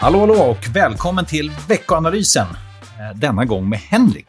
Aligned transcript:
Hallå, 0.00 0.18
hallå 0.20 0.34
och 0.34 0.58
välkommen 0.76 1.24
till 1.26 1.52
veckoanalysen. 1.68 2.46
Eh, 3.00 3.16
Denna 3.18 3.44
gång 3.44 3.68
med 3.68 3.78
Henrik. 3.78 4.26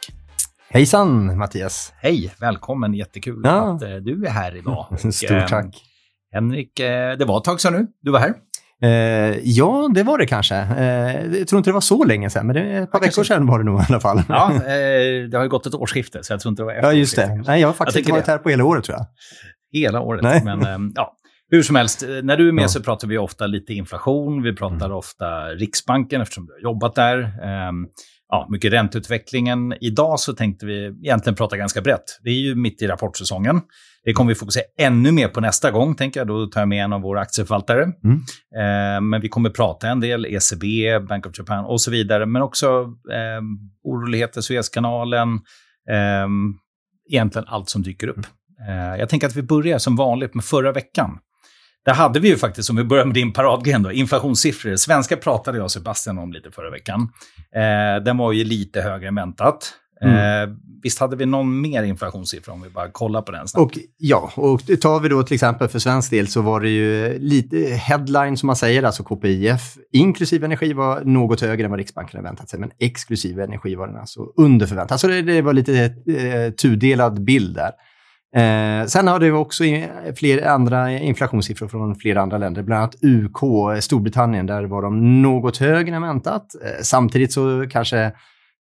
Hejsan 0.70 1.38
Mattias! 1.38 1.94
Hej, 1.98 2.34
välkommen. 2.40 2.94
Jättekul 2.94 3.42
Ja. 3.44 3.76
att 3.76 3.82
eh, 3.84 3.90
du 3.96 4.26
är 4.26 4.30
här 4.30 4.56
idag. 4.56 4.86
Och, 5.06 5.14
Stort 5.14 5.32
eh, 5.32 5.46
tack. 5.48 5.76
Henrik, 6.34 6.80
eh, 6.80 7.18
det 7.18 7.26
var 7.26 7.38
ett 7.38 7.44
tag 7.44 7.62
sedan 7.62 7.74
nu. 7.74 7.88
Du 8.02 8.12
var 8.12 8.20
här. 8.20 8.34
Ja, 9.44 9.90
det 9.94 10.04
var 10.04 10.18
det 10.18 10.26
kanske. 10.26 10.56
Jag 11.38 11.48
tror 11.48 11.58
inte 11.58 11.70
det 11.70 11.74
var 11.74 11.82
så 11.82 12.04
länge 12.04 12.30
sedan, 12.30 12.48
men 12.48 12.56
det 12.56 12.62
är 12.62 12.82
ett 12.82 12.92
par 12.92 13.00
Ja, 13.00 13.06
veckor 13.06 13.24
sedan 13.24 13.46
var 13.48 13.60
det 13.60 13.66
nog 13.66 13.82
i 13.82 13.86
alla 13.90 14.00
fall. 14.00 14.22
Ja, 14.30 14.52
det 15.32 15.38
har 15.38 15.44
ju 15.44 15.50
gått 15.50 15.66
ett 15.66 15.74
årsskifte, 15.74 16.24
så 16.24 16.34
jag 16.34 16.40
tror 16.40 16.50
inte 16.50 16.62
det 16.62 16.66
var 16.66 16.74
efter 16.74 16.88
Ja, 16.88 16.94
just 16.94 17.16
det. 17.16 17.36
Nej, 17.48 17.62
jag 17.62 17.68
har 17.68 17.74
faktiskt 17.74 18.00
inte 18.00 18.12
varit 18.12 18.28
här 18.28 18.38
på 18.38 18.50
hela 18.50 18.64
året 18.64 18.84
tror 18.84 18.98
jag. 18.98 19.06
Hela 19.82 20.02
året. 20.02 20.24
Nej. 20.24 20.42
Men 20.44 20.62
eh, 20.62 20.78
ja, 20.96 21.14
hur 21.52 21.64
som 21.64 21.76
helst, 21.76 22.04
eh, 22.04 22.10
när 22.24 22.38
du 22.38 22.48
är 22.48 22.52
med 22.52 22.64
Ja. 22.64 22.68
så 22.68 22.84
pratar 22.84 23.08
vi 23.08 23.18
ofta 23.18 23.48
lite 23.48 23.74
inflation. 23.74 24.42
Vi 24.44 24.56
pratar 24.56 24.86
Mm. 24.86 24.98
ofta 24.98 25.46
Riksbanken 25.48 26.22
eftersom 26.22 26.46
du 26.46 26.54
har 26.54 26.60
jobbat 26.60 26.96
där. 26.96 27.18
Ehm, 27.44 27.88
ja, 28.30 28.48
mycket 28.50 28.74
ränteutvecklingen. 28.74 29.74
Idag 29.82 30.20
så 30.20 30.34
tänkte 30.34 30.66
vi 30.66 30.86
egentligen 30.86 31.36
prata 31.36 31.58
ganska 31.58 31.82
brett. 31.82 32.04
Det 32.24 32.30
är 32.30 32.34
ju 32.40 32.56
mitt 32.56 32.82
i 32.82 32.88
rapportsäsongen. 32.88 33.62
Det 34.04 34.14
kommer 34.14 34.30
vi 34.30 34.36
fokusera 34.36 34.64
ännu 34.80 35.12
mer 35.12 35.28
på 35.28 35.42
nästa 35.42 35.72
gång, 35.72 35.96
tänker 35.96 36.20
jag. 36.20 36.28
Då 36.28 36.46
tar 36.48 36.62
jag 36.62 36.68
med 36.68 36.84
en 36.84 36.94
av 36.94 37.02
våra 37.02 37.22
aktieförvaltare. 37.22 37.84
Mm. 37.84 38.16
Eh, 38.56 39.02
men 39.02 39.22
vi 39.22 39.30
kommer 39.30 39.50
prata 39.50 39.88
en 39.90 40.00
del 40.00 40.26
ECB, 40.26 41.00
Bank 41.00 41.26
of 41.26 41.32
Japan 41.38 41.66
och 41.66 41.82
så 41.82 41.92
vidare. 41.92 42.26
Men 42.26 42.42
också 42.42 42.68
eh, 43.12 43.42
oroligheter, 43.84 44.42
Suezkanalen, 44.42 45.34
eh, 45.90 46.28
egentligen 47.12 47.48
allt 47.48 47.70
som 47.70 47.82
dyker 47.82 48.08
upp. 48.08 48.26
Eh, 48.70 49.00
jag 49.00 49.10
tänker 49.10 49.28
att 49.28 49.36
vi 49.36 49.44
börjar 49.44 49.78
som 49.78 49.96
vanligt 49.96 50.34
med 50.34 50.46
förra 50.46 50.72
veckan. 50.72 51.20
Där 51.86 51.94
hade 51.94 52.20
vi 52.20 52.28
ju 52.28 52.38
faktiskt, 52.38 52.70
om 52.70 52.76
vi 52.76 52.84
börjar 52.84 53.06
med 53.06 53.14
din 53.14 53.34
paradgren 53.34 53.84
då, 53.84 53.92
inflationssiffror. 53.92 54.76
Svenska 54.76 55.18
pratade 55.18 55.58
jag 55.58 55.64
och 55.64 55.72
Sebastian 55.72 56.18
om 56.18 56.34
lite 56.34 56.52
förra 56.52 56.70
veckan. 56.70 57.10
Eh, 57.56 58.04
den 58.04 58.18
var 58.18 58.32
ju 58.32 58.44
lite 58.44 58.82
högre 58.82 59.08
än 59.08 59.16
väntat. 59.16 59.74
Eh, 60.02 60.50
visst 60.84 61.00
hade 61.00 61.16
vi 61.16 61.26
någon 61.26 61.62
mer 61.62 61.84
inflationssiffra 61.84 62.54
om 62.54 62.62
vi 62.62 62.70
bara 62.70 62.92
kollar 62.92 63.22
på 63.22 63.32
den 63.32 63.48
snabbt? 63.48 63.66
Och 63.66 63.82
ja, 63.98 64.32
och 64.36 64.62
tar 64.82 65.00
vi 65.00 65.10
då 65.10 65.24
till 65.24 65.36
exempel 65.36 65.68
för 65.68 65.80
svensk 65.80 66.12
del 66.12 66.28
så 66.28 66.42
var 66.42 66.62
det 66.62 66.70
ju 66.70 67.20
lite 67.20 67.58
headline 67.58 68.38
som 68.38 68.48
man 68.48 68.56
säger, 68.56 68.84
alltså 68.84 69.04
KPIF, 69.04 69.78
inklusive 69.92 70.46
energi 70.46 70.74
var 70.74 71.02
något 71.02 71.42
högre 71.42 71.66
än 71.66 71.72
vad 71.72 71.80
Riksbanken 71.80 72.18
hade 72.18 72.30
väntat 72.30 72.50
sig, 72.50 72.60
men 72.60 72.72
exklusive 72.80 73.44
energi 73.44 73.76
var 73.76 73.88
den 73.88 73.98
alltså 73.98 74.22
under 74.38 74.66
förväntan. 74.66 75.00
Så 75.00 75.08
det, 75.08 75.22
det 75.22 75.42
var 75.42 75.54
lite 75.54 75.84
eh, 75.84 76.52
tudelad 76.52 77.24
bild 77.24 77.56
där. 77.56 77.72
Eh, 78.36 78.86
sen 78.88 79.08
har 79.08 79.20
det 79.20 79.32
också 79.32 79.64
fler 80.16 80.48
andra 80.48 80.92
inflationssiffror 80.92 81.68
från 81.68 81.96
flera 81.96 82.22
andra 82.22 82.38
länder, 82.38 82.64
bland 82.64 82.82
annat 82.82 82.96
UK, 83.04 83.84
Storbritannien, 83.84 84.46
där 84.46 84.64
var 84.64 84.82
de 84.82 85.22
något 85.22 85.58
högre 85.58 85.96
än 85.96 86.02
väntat. 86.02 86.46
Eh, 86.66 86.82
samtidigt 86.82 87.34
så 87.34 87.66
kanske 87.70 88.12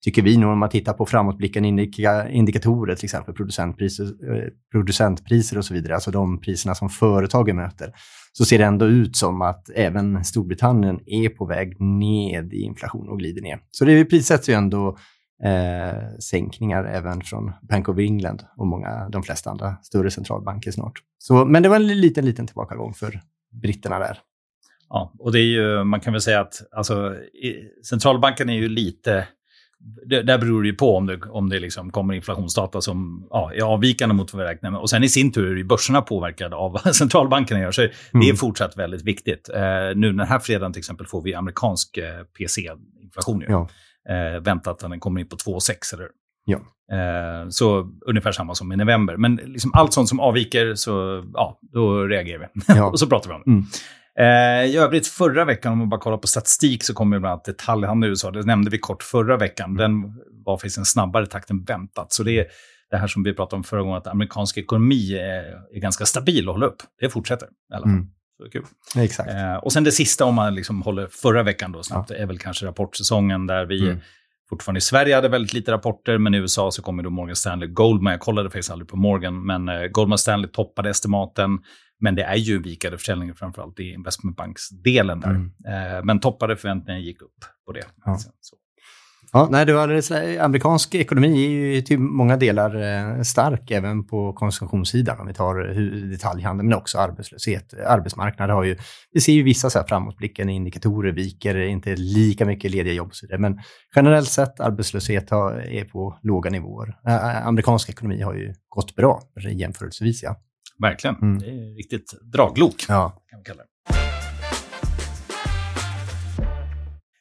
tycker 0.04 0.22
vi 0.22 0.36
nog 0.36 0.52
om 0.52 0.58
man 0.58 0.68
tittar 0.68 0.92
på 0.92 1.06
framåtblickande 1.06 1.68
indika, 1.68 2.28
indikatorer, 2.28 2.94
till 2.94 3.04
exempel 3.04 3.34
producentpriser, 3.34 4.04
eh, 4.04 4.48
producentpriser 4.72 5.58
och 5.58 5.64
så 5.64 5.74
vidare, 5.74 5.94
alltså 5.94 6.10
de 6.10 6.40
priserna 6.40 6.74
som 6.74 6.88
företagen 6.88 7.56
möter, 7.56 7.92
så 8.32 8.44
ser 8.44 8.58
det 8.58 8.64
ändå 8.64 8.86
ut 8.86 9.16
som 9.16 9.42
att 9.42 9.70
även 9.74 10.24
Storbritannien 10.24 11.00
är 11.06 11.28
på 11.28 11.46
väg 11.46 11.80
ned 11.80 12.52
i 12.52 12.62
inflation 12.62 13.08
och 13.08 13.18
glider 13.18 13.42
ner. 13.42 13.58
Så 13.70 13.84
det 13.84 14.04
prissätts 14.04 14.48
ju 14.48 14.54
ändå 14.54 14.96
eh, 15.44 16.18
sänkningar 16.18 16.84
även 16.84 17.22
från 17.22 17.52
Bank 17.62 17.88
of 17.88 17.98
England 17.98 18.42
och 18.56 18.66
många, 18.66 19.08
de 19.08 19.22
flesta 19.22 19.50
andra 19.50 19.76
större 19.82 20.10
centralbanker 20.10 20.70
snart. 20.70 21.02
Så, 21.18 21.44
men 21.44 21.62
det 21.62 21.68
var 21.68 21.76
en 21.76 21.86
liten, 21.86 22.24
liten 22.24 22.46
tillbakagång 22.46 22.94
för 22.94 23.20
britterna 23.62 23.98
där. 23.98 24.18
Ja, 24.88 25.12
och 25.18 25.32
det 25.32 25.38
är 25.38 25.44
ju, 25.44 25.84
man 25.84 26.00
kan 26.00 26.12
väl 26.12 26.22
säga 26.22 26.40
att 26.40 26.62
alltså, 26.72 27.14
centralbanken 27.88 28.48
är 28.48 28.54
ju 28.54 28.68
lite... 28.68 29.28
Det, 30.06 30.22
där 30.22 30.38
beror 30.38 30.62
det 30.62 30.68
ju 30.68 30.74
på 30.74 30.96
om 30.96 31.06
det, 31.06 31.20
om 31.30 31.48
det 31.48 31.60
liksom 31.60 31.90
kommer 31.90 32.14
inflationsdata 32.14 32.80
som 32.80 33.26
ja, 33.30 33.52
är 33.54 33.62
avvikande 33.62 34.14
mot 34.14 34.32
vad 34.34 34.42
vi 34.42 34.48
räknar 34.48 34.70
med. 34.70 34.80
Och 34.80 34.90
sen 34.90 35.04
i 35.04 35.08
sin 35.08 35.32
tur 35.32 35.52
är 35.52 35.56
ju 35.56 35.64
börserna 35.64 36.02
påverkade 36.02 36.56
av 36.56 36.72
vad 36.72 36.96
centralbankerna 36.96 37.60
gör. 37.60 37.72
Så 37.72 37.80
det 37.80 37.88
är 38.12 38.14
Mm. 38.14 38.36
fortsatt 38.36 38.76
väldigt 38.78 39.02
viktigt. 39.02 39.48
Eh, 39.54 39.60
nu 39.96 40.12
den 40.12 40.26
här 40.26 40.38
fredagen 40.38 40.72
till 40.72 40.80
exempel 40.80 41.06
får 41.06 41.22
vi 41.22 41.34
amerikansk 41.34 41.96
eh, 41.96 42.24
PC-inflation. 42.38 43.44
Ja. 43.48 43.68
Eh, 44.10 44.40
väntat 44.40 44.84
att 44.84 44.90
den 44.90 45.00
kommer 45.00 45.20
in 45.20 45.28
på 45.28 45.36
2,6 45.36 45.94
eller 45.94 46.08
Ja. 46.44 46.58
Eh, 46.96 47.48
så 47.48 47.90
ungefär 48.06 48.32
samma 48.32 48.54
som 48.54 48.72
i 48.72 48.76
november. 48.76 49.16
Men 49.16 49.36
liksom 49.36 49.70
allt 49.74 49.92
sånt 49.92 50.08
som 50.08 50.20
avviker, 50.20 50.74
så 50.74 51.24
ja, 51.34 51.58
då 51.72 52.04
reagerar 52.04 52.38
vi. 52.38 52.62
Ja. 52.76 52.84
och 52.90 52.98
så 52.98 53.06
pratar 53.06 53.28
vi 53.30 53.34
om 53.34 53.42
det. 53.44 53.50
Mm. 53.50 53.64
Eh, 54.18 54.70
I 54.70 54.76
övrigt 54.76 55.06
förra 55.06 55.44
veckan, 55.44 55.72
om 55.72 55.78
man 55.78 55.88
bara 55.88 56.00
kollar 56.00 56.16
på 56.16 56.26
statistik, 56.26 56.84
så 56.84 56.94
kommer 56.94 57.16
ju 57.16 57.20
bland 57.20 57.32
annat 57.32 57.44
detaljhandeln 57.44 58.08
i 58.08 58.10
USA. 58.10 58.30
Det 58.30 58.42
nämnde 58.42 58.70
vi 58.70 58.78
kort 58.78 59.02
förra 59.02 59.36
veckan. 59.36 59.74
Den 59.74 60.02
var 60.44 60.56
faktiskt 60.56 60.78
en 60.78 60.84
snabbare 60.84 61.26
takt 61.26 61.50
än 61.50 61.64
väntat. 61.64 62.12
Så 62.12 62.22
det 62.22 62.32
är 62.32 62.46
det 62.90 62.96
här 62.96 63.06
som 63.06 63.22
vi 63.22 63.34
pratade 63.34 63.56
om 63.56 63.64
förra 63.64 63.82
gången, 63.82 63.96
att 63.96 64.06
amerikansk 64.06 64.58
ekonomi 64.58 65.14
är, 65.14 65.76
är 65.76 65.80
ganska 65.80 66.04
stabil 66.06 66.48
och 66.48 66.54
håller 66.54 66.66
upp. 66.66 66.82
Det 67.00 67.08
fortsätter 67.08 67.46
i 67.46 67.74
alla 67.74 67.82
fall. 67.82 67.92
Mm. 67.92 68.06
Så 68.44 68.50
kul. 68.50 68.64
Exakt. 68.96 69.30
Eh, 69.30 69.54
och 69.54 69.72
sen 69.72 69.84
det 69.84 69.92
sista, 69.92 70.24
om 70.24 70.34
man 70.34 70.54
liksom 70.54 70.82
håller 70.82 71.06
förra 71.06 71.42
veckan 71.42 71.72
då 71.72 71.82
snabbt, 71.82 72.10
är 72.10 72.26
väl 72.26 72.38
kanske 72.38 72.66
rapportsäsongen 72.66 73.46
där 73.46 73.66
vi 73.66 73.86
Mm. 73.88 74.00
fortfarande 74.50 74.78
i 74.78 74.80
Sverige 74.80 75.14
hade 75.14 75.28
väldigt 75.28 75.52
lite 75.52 75.72
rapporter, 75.72 76.18
men 76.18 76.34
i 76.34 76.38
USA 76.38 76.70
så 76.70 76.82
kommer 76.82 77.02
då 77.02 77.10
Morgan 77.10 77.36
Stanley 77.36 77.68
Goldman. 77.68 78.10
Jag 78.12 78.20
kollade 78.20 78.50
faktiskt 78.50 78.70
aldrig 78.70 78.88
på 78.88 78.96
Morgan, 78.96 79.46
men 79.46 79.68
eh, 79.68 79.86
Goldman 79.86 80.18
Stanley 80.18 80.50
toppade 80.50 80.90
estimaten. 80.90 81.58
Men 82.02 82.14
det 82.14 82.22
är 82.22 82.36
ju 82.36 82.62
vikande 82.62 82.98
försäljning 82.98 83.34
framförallt 83.34 83.80
i 83.80 83.92
investmentbanksdelen 83.92 85.20
där. 85.20 85.30
Mm. 85.30 85.50
Eh, 85.68 86.04
men 86.04 86.20
toppade 86.20 86.56
förväntningarna 86.56 87.00
gick 87.04 87.22
upp 87.22 87.38
på 87.66 87.72
det. 87.72 87.84
Ja. 88.04 88.16
Så. 88.18 88.56
Ja, 89.32 89.48
nej, 89.50 89.66
var 89.72 89.82
alldeles, 89.82 90.10
amerikansk 90.40 90.94
ekonomi 90.94 91.44
är 91.44 91.74
ju 91.74 91.82
till 91.82 91.98
många 91.98 92.36
delar 92.36 92.74
eh, 93.16 93.22
stark 93.22 93.70
även 93.70 94.06
på 94.06 94.32
konsumtionssidan 94.32 95.20
om 95.20 95.26
vi 95.26 95.34
tar 95.34 95.54
hu- 95.54 96.10
detaljhandeln 96.10 96.68
men 96.68 96.78
också 96.78 96.98
arbetslöshet. 96.98 97.74
Arbetsmarknaden 97.86 98.56
har 98.56 98.64
ju, 98.64 98.76
vi 99.12 99.20
ser 99.20 99.32
ju 99.32 99.42
vissa 99.42 99.70
så 99.70 99.78
här 99.78 99.86
framåtblickande 99.86 100.52
indikatorer 100.52 101.12
viker, 101.12 101.56
inte 101.56 101.96
lika 101.96 102.46
mycket 102.46 102.70
lediga 102.70 102.92
jobb. 102.94 103.12
Men 103.38 103.60
generellt 103.96 104.28
sett 104.28 104.60
arbetslöshet 104.60 105.30
har, 105.30 105.52
är 105.52 105.84
på 105.84 106.18
låga 106.22 106.50
nivåer. 106.50 106.96
Eh, 107.06 107.46
amerikansk 107.46 107.88
ekonomi 107.90 108.22
har 108.22 108.34
ju 108.34 108.54
gått 108.68 108.96
bra 108.96 109.22
jämförelsevis. 109.52 110.22
Ja. 110.22 110.36
Verkligen. 110.78 111.16
Mm. 111.16 111.38
Det 111.38 111.46
är 111.46 111.76
riktigt 111.76 112.12
draglok. 112.32 112.84
Ja. 112.88 113.22
kan 113.30 113.38
vi 113.38 113.44
kalla 113.44 113.62
det. 113.62 113.68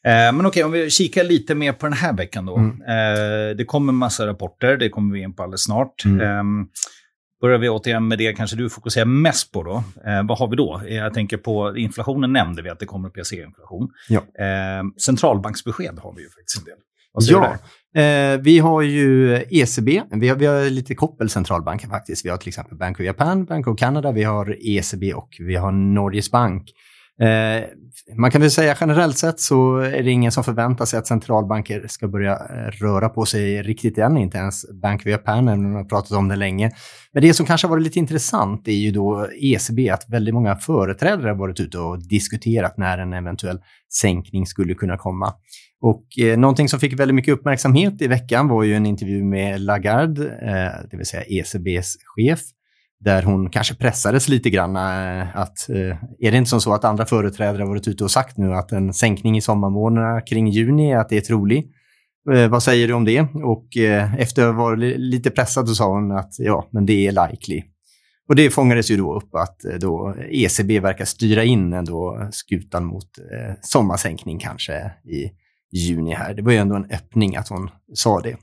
Men 0.06 0.46
okej, 0.46 0.64
om 0.64 0.72
vi 0.72 0.90
kikar 0.90 1.24
lite 1.24 1.56
mer 1.56 1.74
på 1.74 1.86
den 1.86 1.94
här 1.94 2.14
veckan 2.14 2.46
då. 2.46 2.58
Mm. 2.58 2.82
Eh, 2.82 3.56
det 3.58 3.66
kommer 3.66 3.94
massa 3.94 4.28
rapporter, 4.28 4.78
det 4.78 4.90
kommer 4.90 5.14
vi 5.14 5.22
in 5.22 5.34
på 5.36 5.44
alldeles 5.44 5.64
snart. 5.64 6.06
Mm. 6.06 6.22
Eh, 6.22 6.44
börjar 7.42 7.58
vi 7.58 7.70
återigen 7.70 8.08
med 8.08 8.18
det 8.18 8.34
kanske 8.34 8.56
du 8.58 8.70
fokuserar 8.70 9.06
mest 9.06 9.52
på 9.52 9.64
då. 9.64 9.84
Eh, 10.06 10.24
vad 10.28 10.38
har 10.38 10.48
vi 10.50 10.56
då? 10.56 10.82
Eh, 10.88 10.96
Jag 10.96 11.14
tänker 11.14 11.38
på 11.38 11.78
inflationen 11.78 12.34
nämnde 12.34 12.62
vi 12.62 12.70
att 12.70 12.80
det 12.80 12.86
kommer 12.86 13.10
PC-inflation. 13.10 13.90
Ja. 14.10 14.20
Eh, 14.20 14.84
centralbanksbesked 15.06 16.00
har 16.00 16.14
vi 16.16 16.22
ju 16.22 16.30
faktiskt 16.30 16.58
en 16.58 16.64
del. 16.64 16.78
Ja, 17.14 17.58
eh, 18.02 18.38
vi 18.42 18.60
har 18.60 18.82
ju 18.82 19.34
ECB. 19.50 20.02
Vi 20.12 20.30
har, 20.30 20.36
vi 20.36 20.46
har 20.46 20.70
lite 20.70 20.96
koppel 20.96 21.30
centralbanker 21.30 21.88
faktiskt. 21.88 22.26
Vi 22.26 22.30
har 22.30 22.38
till 22.38 22.48
exempel 22.48 22.78
Bank 22.78 23.00
of 23.00 23.06
Japan, 23.06 23.46
Bank 23.46 23.68
of 23.68 23.80
Canada, 23.80 24.12
vi 24.12 24.24
har 24.24 24.58
ECB 24.62 25.14
och 25.14 25.30
vi 25.40 25.56
har 25.56 25.72
Norges 25.72 26.32
Bank. 26.32 26.64
Eh, 27.22 27.64
man 28.18 28.32
kan 28.32 28.42
väl 28.42 28.52
säga 28.52 28.76
generellt 28.82 29.18
sett 29.18 29.40
så 29.40 29.78
är 29.78 30.04
det 30.04 30.12
ingen 30.12 30.32
som 30.32 30.44
förväntar 30.44 30.86
sig 30.86 31.00
att 31.00 31.08
centralbanker 31.08 31.86
ska 31.88 32.08
börja 32.08 32.34
eh, 32.34 32.72
röra 32.72 33.10
på 33.10 33.26
sig 33.26 33.64
riktigt 33.64 33.98
än, 33.98 34.18
inte 34.18 34.38
ens 34.38 34.66
Bank 34.82 35.02
of 35.02 35.06
Japan, 35.06 35.48
även 35.48 35.66
om 35.66 35.74
har 35.74 35.84
pratat 35.84 36.12
om 36.12 36.28
det 36.28 36.36
länge. 36.36 36.72
Men 37.14 37.24
det 37.24 37.34
som 37.34 37.46
kanske 37.46 37.68
har 37.68 37.70
varit 37.70 37.84
lite 37.84 38.00
intressant 38.00 38.68
är 38.68 38.72
ju 38.72 38.92
då 38.92 39.28
ECB, 39.42 39.90
att 39.90 40.10
väldigt 40.10 40.34
många 40.34 40.56
företrädare 40.56 41.30
har 41.30 41.36
varit 41.36 41.60
ute 41.60 41.80
och 41.80 42.08
diskuterat 42.08 42.78
när 42.78 42.98
en 42.98 43.14
eventuell 43.14 43.60
sänkning 44.02 44.46
skulle 44.46 44.74
kunna 44.74 44.98
komma. 44.98 45.34
Och 45.82 46.06
eh, 46.20 46.38
någonting 46.38 46.70
som 46.70 46.80
fick 46.80 47.00
väldigt 47.00 47.16
mycket 47.16 47.34
uppmärksamhet 47.34 48.02
i 48.02 48.08
veckan 48.08 48.48
var 48.48 48.64
ju 48.64 48.76
en 48.76 48.86
intervju 48.86 49.24
med 49.24 49.62
Lagarde, 49.62 50.26
eh, 50.26 50.90
det 50.92 50.98
vill 50.98 51.06
säga 51.06 51.24
ECBs 51.24 51.96
chef, 52.04 52.40
där 53.00 53.24
hon 53.24 53.50
kanske 53.50 53.76
pressades 53.76 54.30
lite 54.30 54.50
grann 54.50 54.76
eh, 54.76 55.38
att 55.38 55.70
eh, 55.70 55.98
är 56.20 56.32
det 56.32 56.38
inte 56.38 56.50
som 56.50 56.62
så 56.62 56.74
att 56.74 56.86
andra 56.86 57.06
företrädare 57.06 57.62
har 57.62 57.70
varit 57.70 57.88
ute 57.88 58.04
och 58.04 58.12
sagt 58.12 58.38
nu 58.38 58.54
att 58.54 58.72
en 58.72 58.94
sänkning 58.94 59.38
i 59.38 59.42
sommarmånaderna 59.42 60.22
kring 60.22 60.48
juni, 60.48 60.94
att 60.94 61.10
det 61.10 61.18
är 61.18 61.22
trolig. 61.22 61.72
Eh, 62.34 62.48
vad 62.48 62.64
säger 62.64 62.88
du 62.88 62.94
om 62.94 63.06
det? 63.06 63.22
Och 63.44 63.78
efter 64.18 64.48
att 64.48 64.56
ha 64.56 64.64
varit 64.64 65.00
lite 65.00 65.32
pressad 65.32 65.68
så 65.68 65.76
sa 65.76 65.94
hon 65.94 66.12
att 66.12 66.34
ja, 66.38 66.70
men 66.72 66.86
det 66.86 67.08
är 67.08 67.28
likely. 67.28 67.64
Och 68.30 68.36
det 68.36 68.50
fångades 68.50 68.92
ju 68.92 68.98
då 68.98 69.16
upp 69.16 69.36
att 69.36 69.60
då 69.80 70.16
ECB 70.30 70.80
verkar 70.80 71.06
styra 71.06 71.44
in 71.44 71.74
ändå 71.74 72.30
skutan 72.32 72.86
mot 72.86 73.10
sommarsänkning 73.62 74.40
kanske 74.40 74.74
i 75.06 75.32
juni 75.72 76.14
här. 76.14 76.34
Det 76.34 76.42
var 76.42 76.52
ju 76.52 76.58
ändå 76.58 76.76
en 76.76 76.92
öppning 76.92 77.36
att 77.36 77.48
hon 77.48 77.70
sa 77.94 78.20
det. 78.20 78.38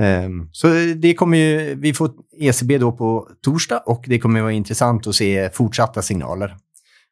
Ehm, 0.00 0.48
så 0.52 0.68
det 0.96 1.14
kommer 1.14 1.38
ju, 1.38 1.74
vi 1.74 1.94
får 1.94 2.10
ECB 2.40 2.78
då 2.78 2.92
på 2.92 3.28
torsdag 3.42 3.82
och 3.86 4.04
det 4.06 4.18
kommer 4.18 4.40
vara 4.40 4.52
intressant 4.52 5.06
att 5.06 5.14
se 5.14 5.50
fortsatta 5.50 6.02
signaler. 6.02 6.56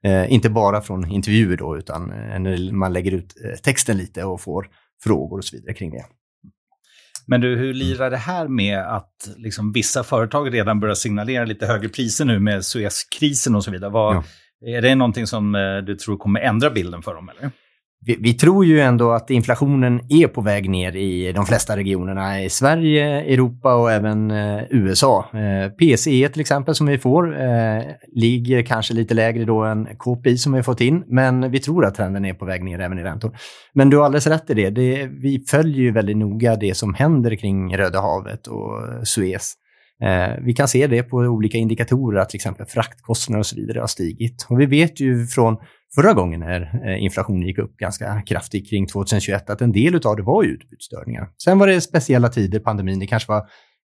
Eh, 0.04 0.32
inte 0.32 0.50
bara 0.50 0.80
från 0.80 1.10
intervjuer 1.10 1.56
då, 1.56 1.78
utan 1.78 2.12
eh, 2.12 2.38
när 2.38 2.72
man 2.72 2.92
lägger 2.92 3.12
ut 3.12 3.34
eh, 3.44 3.58
texten 3.62 3.96
lite 3.96 4.24
och 4.24 4.40
får 4.40 4.66
frågor 5.02 5.38
och 5.38 5.44
så 5.44 5.56
vidare 5.56 5.74
kring 5.74 5.90
det. 5.90 6.04
Men 7.26 7.40
du, 7.40 7.56
hur 7.56 7.74
lirar 7.74 8.10
det 8.10 8.16
här 8.16 8.48
med 8.48 8.78
att 8.78 9.30
liksom 9.36 9.72
vissa 9.72 10.04
företag 10.04 10.54
redan 10.54 10.80
börjar 10.80 10.94
signalera 10.94 11.44
lite 11.44 11.66
högre 11.66 11.88
priser 11.88 12.24
nu 12.24 12.38
med 12.38 12.64
Suezkrisen 12.64 13.54
och 13.54 13.64
så 13.64 13.70
vidare? 13.70 13.90
Vad, 13.90 14.16
ja. 14.16 14.24
Är 14.66 14.82
det 14.82 14.94
någonting 14.94 15.26
som 15.26 15.52
du 15.86 15.96
tror 15.96 16.16
kommer 16.16 16.40
ändra 16.40 16.70
bilden 16.70 17.02
för 17.02 17.14
dem? 17.14 17.28
Eller? 17.28 17.50
Vi, 18.00 18.16
vi, 18.20 18.34
tror 18.34 18.64
ju 18.64 18.80
ändå 18.80 19.12
att 19.12 19.30
inflationen 19.30 20.00
är 20.08 20.26
på 20.26 20.40
väg 20.40 20.70
ner 20.70 20.96
i 20.96 21.32
de 21.32 21.46
flesta 21.46 21.76
regionerna 21.76 22.42
i 22.42 22.50
Sverige, 22.50 23.20
Europa 23.20 23.74
och 23.74 23.92
även 23.92 24.30
eh, 24.30 24.62
USA. 24.70 25.24
Eh, 25.32 25.70
PCE 25.70 26.28
till 26.28 26.40
exempel 26.40 26.74
som 26.74 26.86
vi 26.86 26.98
får 26.98 27.40
eh, 27.42 27.82
ligger 28.14 28.62
kanske 28.62 28.94
lite 28.94 29.14
lägre 29.14 29.44
då 29.44 29.62
än 29.64 29.88
KPI 29.98 30.38
som 30.38 30.52
vi 30.52 30.62
fått 30.62 30.80
in, 30.80 31.04
men 31.06 31.50
vi 31.50 31.58
tror 31.58 31.84
att 31.84 31.94
trenden 31.94 32.24
är 32.24 32.34
på 32.34 32.44
väg 32.44 32.64
ner 32.64 32.80
även 32.80 32.98
i 32.98 33.02
räntor. 33.02 33.36
Men 33.74 33.90
du 33.90 33.96
har 33.96 34.04
alldeles 34.04 34.26
rätt 34.26 34.50
i 34.50 34.54
det. 34.54 34.70
det 34.70 35.06
vi 35.06 35.44
följer 35.50 35.80
ju 35.80 35.92
väldigt 35.92 36.16
noga 36.16 36.56
det 36.56 36.76
som 36.76 36.94
händer 36.94 37.36
kring 37.36 37.76
Röda 37.76 38.00
havet 38.00 38.46
och 38.46 39.08
Suez. 39.08 39.54
Eh, 40.02 40.36
vi 40.42 40.52
kan 40.52 40.68
se 40.68 40.86
det 40.86 41.02
på 41.02 41.16
olika 41.16 41.58
indikatorer 41.58 42.20
att 42.20 42.28
till 42.28 42.36
exempel 42.36 42.66
fraktkostnader 42.66 43.40
och 43.40 43.46
så 43.46 43.56
vidare 43.56 43.80
har 43.80 43.86
stigit. 43.86 44.46
Och 44.48 44.60
vi 44.60 44.66
vet 44.66 45.00
ju 45.00 45.26
från 45.26 45.56
förra 45.94 46.12
gången 46.12 46.40
när 46.40 46.80
eh, 46.84 47.02
inflationen 47.02 47.42
gick 47.42 47.58
upp 47.58 47.76
ganska 47.76 48.22
kraftigt 48.26 48.70
kring 48.70 48.86
2021 48.86 49.50
att 49.50 49.60
en 49.60 49.72
del 49.72 49.94
av 50.06 50.16
det 50.16 50.22
var 50.22 50.44
utbudsstörningar. 50.44 51.28
Sen 51.44 51.58
var 51.58 51.66
det 51.66 51.80
speciella 51.80 52.28
tider, 52.28 52.60
pandemin, 52.60 52.98
det 52.98 53.06
kanske 53.06 53.32
var 53.32 53.48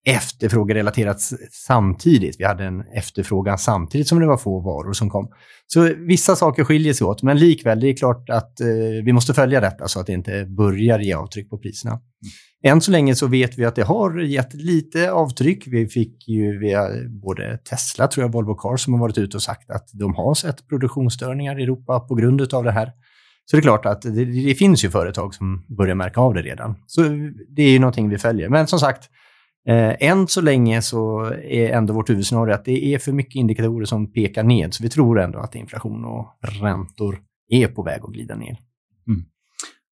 efterfrågerelaterat 0.05 1.21
samtidigt. 1.67 2.35
Vi 2.39 2.43
hade 2.43 2.65
en 2.65 2.81
efterfrågan 2.81 3.57
samtidigt 3.57 4.07
som 4.07 4.19
det 4.19 4.27
var 4.27 4.37
få 4.37 4.59
varor 4.59 4.93
som 4.93 5.09
kom. 5.09 5.27
Så 5.67 5.93
vissa 5.97 6.35
saker 6.35 6.63
skiljer 6.63 6.93
sig 6.93 7.07
åt, 7.07 7.23
men 7.23 7.37
likväl, 7.37 7.79
det 7.79 7.87
är 7.87 7.97
klart 7.97 8.29
att 8.29 8.61
eh, 8.61 8.67
vi 9.05 9.13
måste 9.13 9.33
följa 9.33 9.61
detta 9.61 9.87
så 9.87 9.99
att 9.99 10.07
det 10.07 10.13
inte 10.13 10.45
börjar 10.45 10.99
ge 10.99 11.13
avtryck 11.13 11.49
på 11.49 11.57
priserna. 11.57 11.91
Mm. 11.91 12.03
Än 12.73 12.81
så 12.81 12.91
länge 12.91 13.15
så 13.15 13.27
vet 13.27 13.57
vi 13.57 13.65
att 13.65 13.75
det 13.75 13.83
har 13.83 14.19
gett 14.19 14.53
lite 14.53 15.11
avtryck. 15.11 15.67
Vi 15.67 15.87
fick 15.87 16.27
ju 16.27 16.59
via 16.59 16.89
både 17.23 17.57
Tesla, 17.57 18.07
tror 18.07 18.23
jag, 18.23 18.31
Volvo 18.31 18.55
Cars 18.55 18.81
som 18.81 18.93
har 18.93 18.99
varit 18.99 19.17
ute 19.17 19.37
och 19.37 19.43
sagt 19.43 19.69
att 19.69 19.89
de 19.93 20.15
har 20.15 20.33
sett 20.33 20.67
produktionsstörningar 20.67 21.59
i 21.59 21.63
Europa 21.63 21.99
på 21.99 22.15
grund 22.15 22.53
av 22.53 22.63
det 22.63 22.71
här. 22.71 22.91
Så 23.45 23.55
det 23.55 23.59
är 23.59 23.61
klart 23.61 23.85
att 23.85 24.01
det, 24.01 24.25
det 24.25 24.55
finns 24.55 24.85
ju 24.85 24.89
företag 24.89 25.33
som 25.33 25.65
börjar 25.77 25.95
märka 25.95 26.21
av 26.21 26.33
det 26.33 26.41
redan. 26.41 26.75
Så 26.87 27.01
det 27.55 27.63
är 27.63 27.69
ju 27.69 27.79
någonting 27.79 28.09
vi 28.09 28.17
följer. 28.17 28.49
Men 28.49 28.67
som 28.67 28.79
sagt, 28.79 29.09
Eh, 29.67 29.95
än 29.99 30.27
så 30.27 30.41
länge 30.41 30.81
så 30.81 31.23
är 31.43 31.69
ändå 31.69 31.93
vårt 31.93 32.09
huvudscenario 32.09 32.53
att 32.53 32.65
det 32.65 32.85
är 32.85 32.99
för 32.99 33.11
mycket 33.11 33.35
indikatorer 33.35 33.85
som 33.85 34.11
pekar 34.11 34.43
ned, 34.43 34.73
så 34.73 34.83
vi 34.83 34.89
tror 34.89 35.19
ändå 35.19 35.39
att 35.39 35.55
inflation 35.55 36.05
och 36.05 36.27
räntor 36.41 37.19
är 37.49 37.67
på 37.67 37.83
väg 37.83 38.01
att 38.03 38.13
glida 38.13 38.35
ner. 38.35 38.57
Mm. 39.07 39.25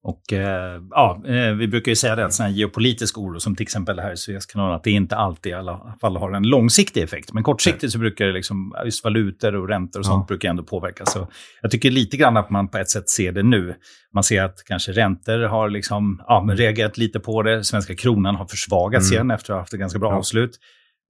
Och 0.06 0.34
eh, 0.34 0.82
ja, 0.90 1.22
eh, 1.28 1.54
vi 1.54 1.68
brukar 1.68 1.92
ju 1.92 1.96
säga 1.96 2.16
det 2.16 2.26
att 2.26 2.34
sån 2.34 2.46
här 2.46 2.54
geopolitisk 2.54 3.18
oro, 3.18 3.40
som 3.40 3.56
till 3.56 3.64
exempel 3.64 4.00
här 4.00 4.14
i 4.14 4.18
Suezkanalen, 4.18 4.76
att 4.76 4.84
det 4.84 4.92
inte 4.92 5.16
alltid 5.16 5.50
i 5.52 5.56
alla 5.56 5.98
fall 6.02 6.18
har 6.18 6.32
en 6.32 6.44
långsiktig 6.44 7.04
effekt. 7.04 7.34
Men 7.34 7.44
kortsiktigt 7.44 7.94
så 7.94 8.00
brukar 8.00 8.26
det 8.26 8.34
liksom, 8.34 8.76
just 8.86 9.04
valutor 9.04 9.56
och 9.56 9.68
räntor 9.68 10.00
och 10.00 10.06
sånt 10.06 10.24
ja. 10.24 10.26
brukar 10.28 10.50
ändå 10.50 10.64
påverka. 10.64 11.06
Så 11.06 11.28
jag 11.62 11.72
tycker 11.72 11.92
lite 11.92 12.18
grann 12.18 12.38
att 12.38 12.50
man 12.50 12.68
på 12.68 12.78
ett 12.78 12.90
sätt 12.90 13.10
ser 13.10 13.32
det 13.32 13.44
nu. 13.44 13.76
Man 14.14 14.24
ser 14.24 14.44
att 14.44 14.64
kanske 14.66 14.92
räntor 14.92 15.40
har 15.40 15.70
liksom, 15.70 16.24
ja, 16.28 16.48
reagerat 16.52 16.98
lite 16.98 17.20
på 17.20 17.44
det. 17.44 17.64
Svenska 17.64 17.96
kronan 17.96 18.36
har 18.36 18.46
försvagats 18.46 19.12
mm. 19.12 19.14
igen 19.14 19.32
efter 19.32 19.54
att 19.54 19.56
ha 19.56 19.62
haft 19.62 19.74
ett 19.74 19.80
ganska 19.80 20.00
bra 20.00 20.12
ja. 20.12 20.18
avslut. 20.18 20.60